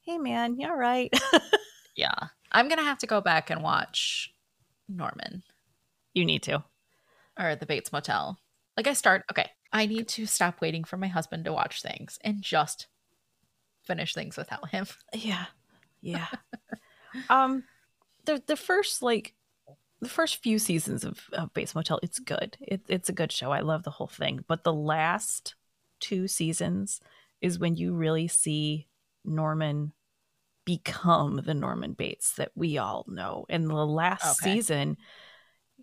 [0.09, 1.13] hey man, you all right?
[1.95, 2.13] Yeah.
[2.51, 4.33] I'm gonna have to go back and watch
[4.87, 5.43] Norman
[6.13, 6.63] You need to.
[7.37, 8.39] or the Bates Motel.
[8.77, 9.49] Like I start okay.
[9.73, 12.87] I need to stop waiting for my husband to watch things and just
[13.83, 14.87] finish things without him.
[15.13, 15.45] Yeah.
[16.01, 16.27] Yeah.
[17.29, 17.65] um
[18.25, 19.33] the the first like
[19.99, 22.55] the first few seasons of, of Bates Motel, it's good.
[22.61, 23.51] It, it's a good show.
[23.51, 24.45] I love the whole thing.
[24.47, 25.55] But the last
[25.99, 27.01] two seasons
[27.41, 28.87] is when you really see
[29.25, 29.91] Norman
[30.69, 33.45] become the Norman Bates that we all know.
[33.49, 34.53] And the last Okay.
[34.53, 34.97] season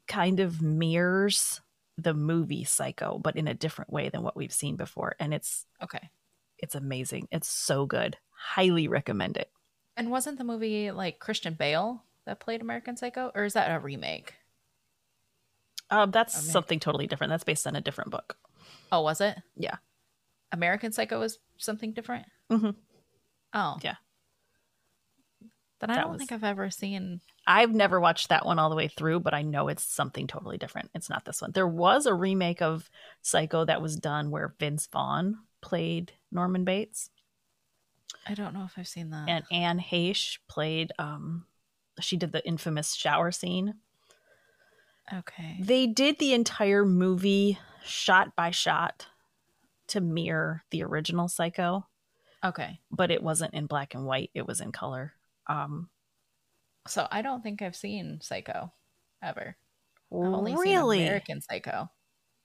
[0.06, 1.60] kind of mirrors
[1.98, 5.16] the movie Psycho, but in a different way than what we've seen before.
[5.18, 6.10] And it's Okay.
[6.58, 7.26] it's amazing.
[7.32, 8.16] It's so good.
[8.30, 9.50] Highly recommend it.
[9.96, 13.80] And wasn't the movie like Christian Bale that played American Psycho, or is that a
[13.80, 14.34] remake?
[15.90, 16.52] Uh, that's Amazing.
[16.52, 17.30] something totally different.
[17.30, 18.36] That's based on a different book.
[18.92, 19.36] Oh, was it?
[19.56, 19.76] Yeah.
[20.52, 22.26] American Psycho was something different.
[22.50, 22.76] Mhm.
[23.52, 23.96] Oh, Yeah.
[25.80, 27.20] Then I don't was- think I've ever seen.
[27.46, 30.58] I've never watched that one all the way through, but I know it's something totally
[30.58, 30.90] different.
[30.94, 31.52] It's not this one.
[31.52, 32.90] There was a remake of
[33.22, 37.10] Psycho that was done where Vince Vaughn played Norman Bates
[38.28, 39.28] I don't know if I've seen that.
[39.28, 41.46] and Anne Heche played um
[42.00, 43.74] she did the infamous shower scene.
[45.12, 45.56] okay.
[45.60, 49.06] They did the entire movie shot by shot
[49.88, 51.86] to mirror the original Psycho,
[52.44, 52.80] Okay.
[52.90, 55.14] but it wasn't in black and white, it was in color.
[55.46, 55.88] Um
[56.86, 58.72] So I don't think I've seen Psycho
[59.22, 59.56] ever.
[60.12, 61.90] I've only seen really American Psycho.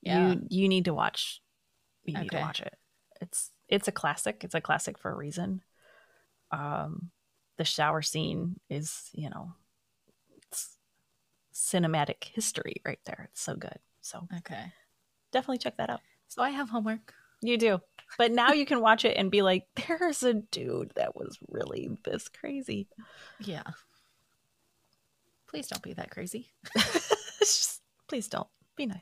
[0.02, 0.34] Yeah.
[0.34, 1.42] you you need to watch
[2.06, 2.74] you need to watch it
[3.22, 5.62] it's it's a classic it's a classic for a reason
[6.52, 7.12] um
[7.58, 9.54] the shower scene is you know
[10.48, 10.78] it's
[11.54, 14.74] cinematic history right there it's so good so Okay.
[15.32, 17.14] definitely check that out So I have homework.
[17.42, 17.80] You do.
[18.18, 21.90] But now you can watch it and be like there's a dude that was really
[22.04, 22.88] this crazy.
[23.40, 23.64] Yeah.
[25.48, 26.52] Please don't be that crazy.
[27.40, 28.48] Just- please don't.
[28.76, 29.00] Be nice.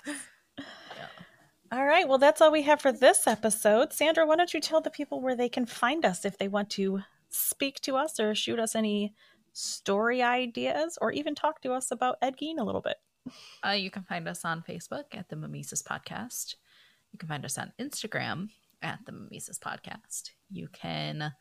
[1.72, 2.08] All right.
[2.08, 3.94] Well that's all we have for this episode.
[3.94, 6.70] Sandra why don't you tell the people where they can find us if they want
[6.72, 9.14] to speak to us or shoot us any
[9.54, 12.98] story ideas or even talk to us about ed gein a little bit?
[13.66, 16.56] Uh, you can find us on Facebook at the Mimesis Podcast.
[17.12, 18.50] You can find us on Instagram
[18.82, 20.32] at the Mimesis Podcast.
[20.50, 21.34] You can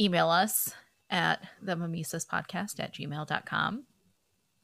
[0.00, 0.72] email us
[1.10, 3.84] at the Mimesis Podcast at gmail.com.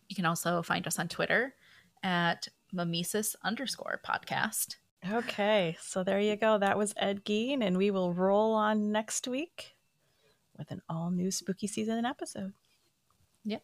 [0.08, 1.54] You can also find us on Twitter
[2.02, 4.76] at Mimesis underscore podcast.
[5.12, 9.28] okay so there you go that was ed gein and we will roll on next
[9.28, 9.74] week
[10.58, 12.52] with an all new spooky season episode
[13.44, 13.62] Yep.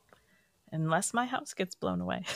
[0.71, 2.25] unless my house gets blown away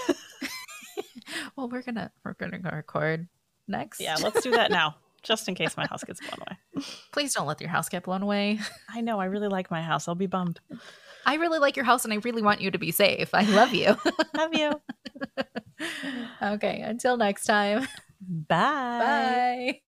[1.57, 3.29] Well, we're gonna we're gonna go record
[3.69, 4.01] next.
[4.01, 6.59] yeah let's do that now just in case my house gets blown away
[7.13, 8.59] Please don't let your house get blown away.
[8.89, 9.21] I know.
[9.21, 10.09] I really like my house.
[10.09, 10.61] I'll be bummed.
[11.27, 13.31] I really like your house and I really want you to be safe.
[13.33, 13.97] I love you.
[14.37, 14.81] Love you.
[16.43, 17.87] okay, until next time.
[18.21, 18.49] Bye.
[18.49, 19.81] Bye.